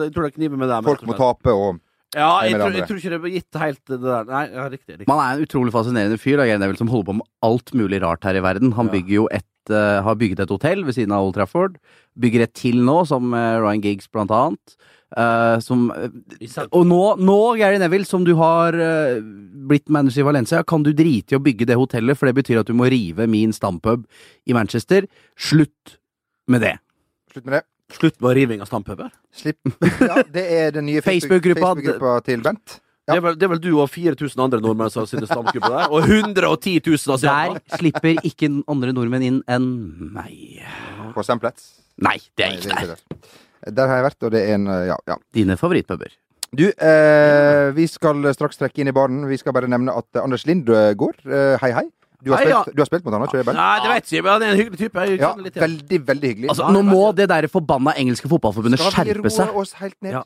Jeg 0.06 0.14
tror 0.16 0.24
det 0.30 0.36
kniver 0.38 0.62
med 0.62 0.72
dem. 0.72 0.88
Folk 0.88 1.04
må 1.10 1.18
tape 1.20 1.52
og 1.52 1.82
Ja, 2.16 2.30
jeg 2.48 2.56
tror, 2.56 2.72
jeg 2.72 2.88
tror 2.88 3.00
ikke 3.02 3.12
det 3.12 3.22
blir 3.26 3.34
gitt 3.36 3.58
helt 3.60 3.82
det 3.92 3.98
der. 4.00 4.24
Nei, 4.30 4.44
ja, 4.54 4.70
riktig. 4.72 4.94
riktig. 5.02 5.08
Man 5.12 5.20
er 5.20 5.36
en 5.36 5.44
utrolig 5.44 5.74
fascinerende 5.76 6.20
fyr, 6.22 6.38
da, 6.40 6.46
Gary 6.48 6.62
Neville, 6.62 6.80
som 6.80 6.88
holder 6.94 7.10
på 7.10 7.16
med 7.20 7.28
alt 7.44 7.74
mulig 7.76 8.00
rart 8.06 8.24
her 8.24 8.40
i 8.40 8.44
verden. 8.46 8.72
Han 8.80 8.88
Ja. 8.88 8.94
bygger 8.96 9.16
jo 9.18 9.28
et, 9.36 9.44
eh, 9.74 10.02
har 10.06 10.18
bygget 10.20 10.44
et 10.44 10.52
hotell 10.54 10.84
ved 10.88 10.98
siden 10.98 11.14
av 11.16 11.28
Old 11.28 11.38
Trafford. 11.38 11.80
Bygger 12.20 12.46
et 12.46 12.54
til 12.58 12.82
nå, 12.86 13.02
som 13.10 13.34
eh, 13.34 13.56
Ryan 13.64 13.84
Giggs 13.84 14.12
blant 14.12 14.34
annet. 14.34 14.78
Uh, 15.16 15.62
som, 15.64 15.86
og 16.66 16.82
nå, 16.90 17.02
nå, 17.24 17.36
Gary 17.56 17.78
Neville, 17.80 18.08
som 18.10 18.26
du 18.26 18.34
har 18.36 18.76
uh, 18.76 19.22
blitt 19.70 19.86
manager 19.94 20.24
i 20.24 20.26
Valencia, 20.28 20.64
kan 20.68 20.84
du 20.84 20.90
drite 20.98 21.36
i 21.36 21.38
å 21.38 21.44
bygge 21.46 21.68
det 21.70 21.78
hotellet, 21.80 22.18
for 22.20 22.28
det 22.28 22.36
betyr 22.42 22.60
at 22.64 22.68
du 22.68 22.74
må 22.76 22.90
rive 22.92 23.30
min 23.32 23.54
stampub 23.56 24.04
i 24.44 24.58
Manchester. 24.58 25.08
Slutt 25.40 25.96
med 26.52 26.66
det. 26.66 26.74
Slutt 27.32 27.46
med 27.46 27.60
det. 27.60 27.64
Slutt 27.94 28.20
med 28.20 28.36
riving 28.36 28.62
av 28.62 28.66
stampuber. 28.66 29.14
Slipp. 29.36 29.62
Ja, 30.02 30.24
det 30.34 30.46
er 30.58 30.74
den 30.76 30.88
nye 30.90 31.04
Facebook-gruppa. 31.06 31.76
Facebook-gruppa 31.76 32.18
til 32.26 32.44
Bent. 32.44 32.80
Det, 33.06 33.14
er 33.20 33.22
vel, 33.22 33.36
det 33.38 33.46
er 33.46 33.52
vel 33.52 33.62
du 33.62 33.70
og 33.78 33.90
4000 33.94 34.40
andre 34.42 34.60
nordmenn 34.64 34.90
som 34.90 35.04
har 35.04 35.10
sine 35.12 35.28
stamkubbe 35.30 35.70
der, 35.70 35.92
og 35.94 36.08
110 36.08 36.80
000 36.88 37.20
Der 37.22 37.60
slipper 37.78 38.22
ikke 38.26 38.50
andre 38.66 38.94
nordmenn 38.98 39.26
inn 39.28 39.42
enn 39.46 39.68
meg. 40.16 40.64
På 41.14 41.22
Stamplets. 41.26 41.68
Nei, 42.02 42.18
det 42.34 42.48
er 42.48 42.56
ikke 42.58 42.72
det 42.72 42.80
er 42.82 42.94
der. 42.96 43.04
der. 43.70 43.92
Har 43.92 44.00
jeg 44.02 44.08
vært, 44.08 44.26
og 44.26 44.34
det 44.34 44.42
er 44.42 44.56
en 44.58 44.66
eh, 44.74 44.88
Ja. 44.90 44.98
ja. 45.12 45.20
Dine 45.38 45.58
favorittpuber. 45.62 46.18
Du, 46.56 46.66
eh, 46.66 47.68
vi 47.78 47.86
skal 47.92 48.26
straks 48.34 48.58
trekke 48.58 48.82
inn 48.82 48.90
i 48.90 48.96
baren. 48.96 49.22
Vi 49.30 49.38
skal 49.38 49.54
bare 49.54 49.70
nevne 49.70 49.94
at 49.94 50.22
Anders 50.24 50.48
Lindgård, 50.50 51.22
eh, 51.30 51.60
hei 51.62 51.72
hei, 51.78 51.86
Du 52.26 52.32
har 52.34 52.42
Hei, 52.42 52.50
ja. 52.50 52.62
spilt, 52.66 52.76
du 52.76 52.82
har 52.82 52.88
spilt 52.90 53.04
mot 53.06 53.14
han, 53.14 53.24
ikke 53.28 53.44
sant? 53.46 53.58
Nei, 53.60 53.74
det 53.84 53.90
vet 53.92 54.08
jeg 54.10 54.18
ikke, 54.18 54.24
men 54.26 54.32
han 54.34 54.44
er 54.46 54.54
en 54.56 54.60
hyggelig 54.60 54.80
type. 54.82 55.04
Jeg 55.06 55.20
Ja, 55.20 55.30
kjenner 55.30 55.46
litt 55.46 55.60
ja. 55.60 55.62
veldig, 55.62 56.00
veldig 56.08 56.32
hyggelig. 56.32 56.50
Altså, 56.56 56.70
nå 56.74 56.82
må 56.88 57.04
det 57.20 57.28
der 57.30 57.48
forbanna 57.54 57.94
engelske 58.02 58.32
fotballforbundet 58.32 58.82
Skal 58.82 58.92
vi 59.06 59.14
skjerpe 59.14 59.32
seg. 59.36 59.52
roe 59.54 59.62
oss 59.62 59.76
helt 59.78 59.98
ned? 60.02 60.18
Ja. 60.18 60.24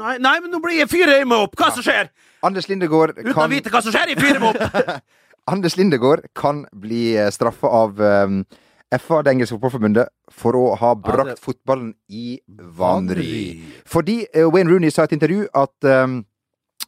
Nei, 0.00 0.14
nei, 0.24 0.34
men 0.40 0.48
nå 0.54 0.62
blir 0.64 0.78
jeg 0.80 0.88
fyrer 0.88 1.18
jeg 1.20 1.28
meg 1.28 1.44
opp! 1.44 1.54
Hva 1.60 1.68
som 1.76 1.84
skjer? 1.84 2.08
Anders 2.44 2.68
Lindegård 2.72 3.18
Uten 3.18 3.30
å 3.32 3.36
kan, 3.36 3.52
vite 3.52 3.72
hva 3.72 3.84
som 3.84 3.92
skjer, 3.94 4.14
jeg 4.14 4.20
fyrer 4.24 4.40
meg 4.40 4.56
opp! 4.56 5.04
Anders 5.52 5.76
Lindegård 5.76 6.24
kan 6.34 6.64
bli 6.72 7.02
straffa 7.36 7.68
av 7.84 8.00
um, 8.00 8.40
FA, 8.94 9.20
det 9.26 9.34
engelske 9.34 9.58
fotballforbundet, 9.58 10.08
for 10.32 10.56
å 10.56 10.66
ha 10.80 10.94
brakt 10.96 11.40
fotballen 11.42 11.90
i 12.08 12.38
vanry. 12.78 13.60
Fordi 13.90 14.22
eh, 14.32 14.46
Wayne 14.48 14.70
Rooney 14.72 14.92
sa 14.94 15.04
i 15.04 15.10
et 15.10 15.16
intervju 15.18 15.48
at 15.52 15.88
um, 16.04 16.22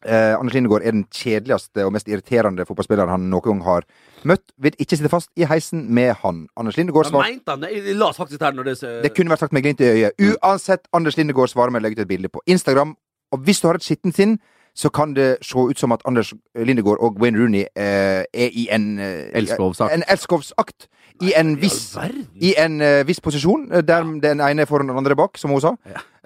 eh, 0.05 0.35
Anders 0.39 0.55
Lindegård 0.55 0.83
er 0.85 0.91
den 0.93 1.05
kjedeligste 1.13 1.85
og 1.87 1.93
mest 1.93 2.09
irriterende 2.09 2.67
fotballspilleren 2.67 3.09
han 3.09 3.29
noen 3.31 3.43
gang 3.43 3.63
har 3.65 3.87
møtt. 4.25 4.43
Vil 4.59 4.73
ikke 4.79 4.97
sitte 4.97 5.09
fast 5.13 5.31
i 5.37 5.45
heisen 5.49 5.87
med 5.95 6.15
han. 6.23 6.47
Anders 6.57 6.77
Lindegård 6.77 7.07
svarer 7.11 7.31
mente 7.33 7.51
han, 7.51 7.63
jeg 7.71 7.97
las 7.97 8.17
faktisk 8.19 8.41
her 8.43 8.53
når 8.53 8.65
det 8.65 8.79
så- 8.79 9.03
Det 9.03 9.15
kunne 9.15 9.31
vært 9.31 9.39
sagt 9.41 9.53
med 9.53 9.63
glimt 9.63 9.81
i 9.81 9.85
øyet. 9.85 10.13
Uansett, 10.43 10.87
Anders 10.93 11.17
Lindegård 11.17 11.49
svarer 11.49 11.71
med 11.71 11.81
å 11.81 11.85
legge 11.85 12.01
ut 12.01 12.05
et 12.05 12.09
bilde 12.09 12.29
på 12.29 12.41
Instagram. 12.47 12.97
Og 13.33 13.39
hvis 13.41 13.61
du 13.61 13.69
har 13.69 13.75
et 13.75 13.83
skittent 13.83 14.15
sinn, 14.15 14.39
så 14.77 14.91
kan 14.93 15.15
det 15.15 15.39
se 15.43 15.57
ut 15.59 15.79
som 15.79 15.91
at 15.93 16.03
Anders 16.05 16.35
Lindegård 16.55 16.99
og 17.01 17.17
Wayne 17.19 17.39
Rooney 17.39 17.65
eh, 17.75 18.25
er 18.35 18.51
i 18.53 18.69
en 18.71 18.99
eh, 18.99 19.31
Elskovsakt. 19.33 19.93
En 19.95 20.03
elskovsakt. 20.07 20.89
I 21.23 21.33
en 21.35 21.55
viss, 21.57 21.97
i 22.43 22.55
en 22.59 22.81
eh, 22.83 23.03
viss 23.09 23.21
posisjon, 23.21 23.73
eh, 23.73 23.81
der 23.81 24.03
den 24.21 24.41
ene 24.41 24.61
er 24.61 24.67
foran 24.67 24.87
den 24.89 24.97
andre 24.99 25.17
bak, 25.17 25.39
som 25.39 25.51
hun 25.51 25.61
sa. 25.61 25.73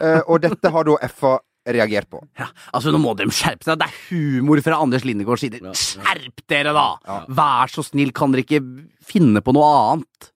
Eh, 0.01 0.21
og 0.27 0.41
dette 0.43 0.69
har 0.69 0.83
da 0.83 0.97
FA 1.07 1.39
reagert 1.77 2.11
på. 2.11 2.21
Ja, 2.39 2.49
altså 2.75 2.93
Nå 2.95 3.01
må 3.03 3.15
de 3.19 3.27
skjerpe 3.33 3.67
seg. 3.67 3.79
Det 3.81 3.87
er 3.89 3.97
humor 4.11 4.61
fra 4.65 4.81
Anders 4.83 5.07
Lindegårds 5.07 5.45
side. 5.45 5.61
Skjerp 5.77 6.45
dere, 6.51 6.75
da! 6.77 7.21
Vær 7.29 7.73
så 7.73 7.85
snill, 7.87 8.13
kan 8.17 8.35
dere 8.35 8.47
ikke 8.47 8.63
finne 9.07 9.43
på 9.45 9.55
noe 9.57 9.71
annet? 9.95 10.31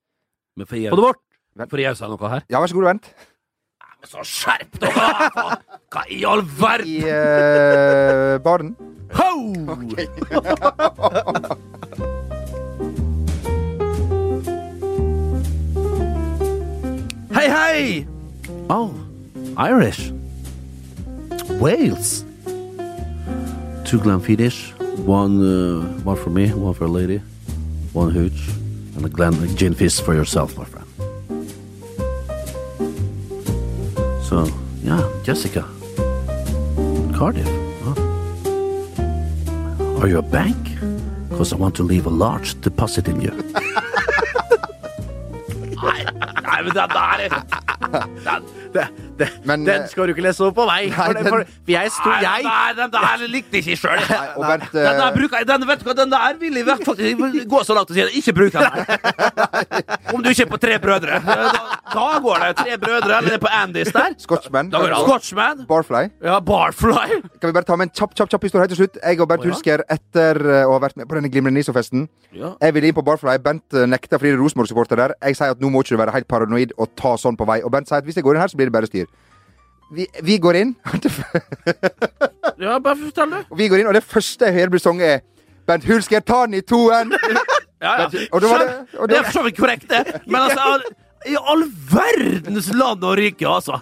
Men 0.55 0.69
for 0.69 0.79
jeg, 0.79 0.91
På 0.93 0.99
det 0.99 1.07
vårt! 1.09 1.21
får 1.71 1.81
jeg 1.83 1.97
si 1.99 2.11
noe 2.11 2.31
her? 2.31 2.43
Ja, 2.51 2.59
vær 2.59 2.71
så 2.71 2.77
god, 2.79 2.89
vent. 2.93 3.11
Men 3.99 4.11
så 4.11 4.25
skjerp 4.27 4.81
dere! 4.83 5.07
Hva 5.95 6.03
i 6.11 6.23
all 6.27 6.43
verden? 6.59 6.91
I 6.91 6.97
uh, 7.09 8.35
baren. 8.43 8.75
Ho! 9.15 9.29
Hei, 17.35 17.47
hei! 17.51 18.07
Oh, 18.69 18.91
Irish. 19.57 20.11
Wales. 21.65 22.23
Two 23.85 23.97
Glenfiddich. 23.97 24.71
One, 25.03 25.41
uh, 25.41 25.81
one 26.03 26.15
for 26.15 26.29
me, 26.29 26.53
one 26.53 26.75
for 26.75 26.83
a 26.85 26.87
lady. 26.87 27.21
One 27.91 28.11
hooch. 28.11 28.49
And 28.95 29.03
a 29.03 29.09
Glen 29.09 29.33
a 29.33 29.47
gin 29.47 29.73
fizz 29.73 29.99
for 29.99 30.13
yourself, 30.13 30.55
my 30.59 30.65
friend. 30.65 30.85
So, 34.23 34.47
yeah, 34.83 35.01
Jessica. 35.23 35.65
Cardiff. 37.17 37.49
Huh? 37.83 37.95
Are 39.99 40.07
you 40.07 40.19
a 40.19 40.21
bank? 40.21 40.77
Because 41.29 41.51
I 41.51 41.55
want 41.55 41.73
to 41.77 41.83
leave 41.83 42.05
a 42.05 42.11
large 42.11 42.61
deposit 42.61 43.07
in 43.07 43.21
you. 43.21 43.31
nei, 45.81 46.03
nei, 46.43 46.61
men 46.61 46.73
den 46.75 46.89
der 46.89 47.09
er 47.09 47.17
den, 47.17 48.43
Det, 48.73 48.87
det, 49.19 49.27
Men, 49.45 49.65
den 49.67 49.81
eh, 49.83 49.87
skal 49.91 50.09
du 50.09 50.13
ikke 50.15 50.23
lese 50.25 50.43
opp 50.43 50.55
på 50.57 50.65
meg! 50.67 50.89
For, 50.97 51.13
den- 51.15 51.27
for, 51.29 51.45
for 51.47 51.71
jeg 51.71 51.91
sto 51.95 52.09
Nei, 52.09 52.19
den 52.19 52.25
jeg 52.25 52.43
der, 52.47 52.73
den 52.81 52.91
der 52.95 53.27
likte 53.31 53.59
jeg 53.59 53.67
ikke 53.67 53.77
sjøl. 53.81 54.01
Den 54.75 54.83
der 54.99 55.05
eh, 55.07 55.13
bruker 55.15 55.37
jeg, 55.41 55.47
den, 55.47 55.67
vet 55.69 55.79
du 55.79 55.85
hva, 55.87 55.95
den 56.01 56.11
der 56.11 56.39
vil 56.39 56.59
jeg 56.59 56.65
faktisk 56.67 57.47
gå 57.53 57.63
så 57.63 57.73
langt 57.77 57.89
og 57.89 57.95
si 57.95 58.01
det. 58.01 58.11
Ikke 58.19 58.33
bruk 58.35 58.51
den. 58.55 58.63
Om 60.13 60.23
du 60.23 60.29
ikke 60.31 60.45
er 60.45 60.49
på 60.51 60.59
Tre 60.65 60.77
brødre. 60.81 61.19
Da, 61.25 61.35
da 61.93 62.05
går 62.23 62.43
det. 62.43 62.49
Tre 62.59 62.77
brødre, 62.81 63.17
eller 63.17 63.29
det 63.29 63.37
er 63.37 63.43
på 63.43 63.51
Andys 63.51 63.91
der. 63.95 64.15
Scotchman. 64.21 64.69
Da 64.73 64.81
går 64.83 64.93
det 64.93 65.01
Scotchman. 65.05 65.65
Barfly. 65.69 66.03
Ja, 66.25 66.39
Barfly. 66.39 67.19
Kan 67.41 67.49
vi 67.49 67.55
bare 67.57 67.67
ta 67.67 67.77
med 67.79 67.89
en 67.89 67.93
kjapp 67.95 68.15
kjapp, 68.17 68.31
kjapp 68.33 68.47
historie 68.47 68.65
helt 68.65 68.73
til 68.75 68.81
slutt? 68.83 68.99
Jeg 69.01 69.21
og 69.21 69.29
Bernt 69.29 69.45
oh, 69.45 69.49
ja. 69.49 69.53
Hulsker, 69.53 69.85
etter 69.97 70.41
eh, 70.45 70.63
å 70.65 70.73
ha 70.75 70.81
vært 70.85 70.97
med 70.99 71.09
på 71.09 71.19
denne 71.19 71.31
glimrende 71.33 71.59
NISO-festen 71.59 72.07
Ja. 72.35 72.55
Jeg 72.61 72.75
ville 72.75 72.89
inn 72.91 72.97
på 72.97 73.05
Barfly. 73.05 73.37
Bent 73.43 73.63
nekter 73.65 73.91
nekta 73.91 74.19
fordi 74.19 74.33
det 74.33 74.39
er 74.39 74.43
Rosenborg-supporter 74.43 75.01
der. 75.01 75.15
Jeg 75.23 75.37
sier 75.39 75.53
at 75.55 75.61
nå 75.63 75.71
må 75.71 75.83
ikke 75.83 75.95
du 75.95 76.01
være 76.01 76.15
helt 76.15 76.27
paranoid 76.31 76.73
og 76.77 76.91
ta 76.99 77.15
sånn 77.21 77.37
på 77.39 77.47
vei. 77.47 77.61
Og 77.63 77.71
Bent 77.73 77.87
sier 77.89 78.01
at 78.01 78.07
hvis 78.07 78.19
jeg 78.19 78.25
går 78.25 78.37
inn 78.37 78.43
her, 78.43 78.51
så 78.51 78.59
blir 78.59 78.71
det 78.71 78.75
bare 78.75 78.89
styr. 78.89 79.07
Vi, 79.93 80.07
vi 80.25 80.39
går 80.41 80.57
inn, 80.63 80.75
Ja, 82.63 82.79
bare 82.79 82.95
fortell, 82.97 83.31
du. 83.31 83.55
vi 83.59 83.67
går 83.69 83.83
inn, 83.83 83.89
og 83.91 83.93
det 83.93 84.01
første 84.05 84.47
jeg 84.47 84.55
hører 84.55 84.71
blir 84.73 84.81
sunget, 84.81 85.05
er 85.05 85.34
Bent 85.67 85.85
Hulsker, 85.89 86.21
ta 86.25 86.45
den 86.45 86.59
i 86.59 86.61
toen! 86.61 87.13
Ja, 87.85 87.91
ja. 88.01 88.05
Og 88.33 88.39
da 88.41 88.47
var 88.49 88.61
det- 88.63 88.99
og 88.99 89.09
Det 89.09 89.17
er 89.17 89.23
for 89.27 89.31
så 89.35 89.41
vidt 89.43 89.57
korrekt, 89.59 89.83
det. 89.91 90.21
Men 90.25 90.41
altså, 90.41 90.79
i 91.27 91.35
all 91.37 91.65
verdens 91.91 92.69
land 92.73 93.03
og 93.03 93.17
rike, 93.19 93.45
altså. 93.45 93.77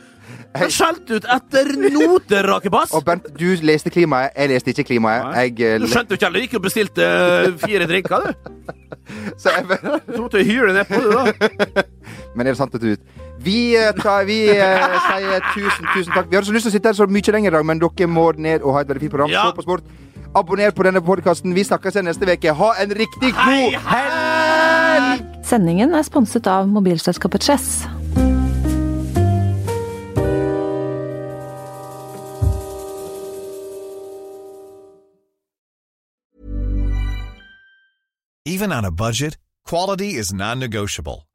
Jeg 0.54 0.72
skjelte 0.74 1.16
ut 1.18 1.26
etter 1.34 1.70
noterakebass. 1.94 2.92
Og 2.98 3.06
Bent, 3.06 3.30
du 3.40 3.46
leste 3.66 3.90
klimaet, 3.94 4.34
jeg 4.36 4.50
leste 4.52 4.74
ikke 4.74 4.84
klimaet. 4.92 5.30
Jeg, 5.38 5.56
eh, 5.62 5.80
Du 5.80 5.88
skjønte 5.88 6.14
jo 6.14 6.20
ikke 6.20 6.26
heller. 6.28 6.44
Gikk 6.44 6.58
og 6.60 6.62
bestilte 6.66 7.08
eh, 7.08 7.56
fire 7.64 7.88
drinker, 7.90 8.28
du. 8.28 8.74
så 9.42 9.50
jeg 9.56 9.80
Du 10.10 10.22
måtte 10.26 10.44
hyre 10.44 10.74
nedpå, 10.76 11.00
du, 11.02 11.10
da. 11.14 11.86
Men 12.36 12.48
er 12.48 12.52
det 12.52 12.60
sant 12.60 12.76
at 12.76 12.82
du 12.84 12.92
ut? 12.98 13.08
Vi, 13.44 13.76
eh, 13.78 13.90
tar, 13.98 14.26
vi 14.30 14.40
eh, 14.54 15.00
sier 15.08 15.42
tusen, 15.54 15.90
tusen 15.96 16.14
takk. 16.14 16.30
Vi 16.30 16.38
hadde 16.38 16.48
så 16.50 16.54
lyst 16.58 16.68
til 16.68 16.74
å 16.74 16.76
sitte 16.78 16.92
her 16.92 17.00
så 17.02 17.08
mye 17.10 17.34
lenger 17.38 17.54
i 17.54 17.56
dag, 17.58 17.66
men 17.72 17.82
dere 17.82 18.08
må 18.10 18.30
ned 18.38 18.62
og 18.66 18.76
ha 18.78 18.84
et 18.86 18.92
veldig 18.94 19.06
fint 19.08 19.16
program. 19.16 19.34
Ja. 19.34 19.48
Se 19.50 19.58
på 19.58 19.66
sport. 19.66 19.90
Abonner 20.36 20.72
på 20.72 20.84
denne 20.84 21.02
podkasten. 21.02 21.54
Vi 21.56 21.64
snakkes 21.64 21.96
igjen 21.96 22.10
neste 22.10 22.26
uke. 22.26 22.54
Ha 22.58 22.70
en 22.84 22.96
riktig 22.98 23.34
god 23.38 23.78
helg! 23.90 25.28
Sendingen 25.46 25.94
er 25.94 26.06
sponset 26.08 26.48
av 26.48 26.70
mobilselskapet 26.72 27.44
Chess. 27.44 27.84
Even 38.46 38.72
on 38.72 38.86
a 38.86 38.92
budget, 38.92 39.38
quality 39.66 40.16
is 40.16 40.34
non-negotiable. 40.34 41.28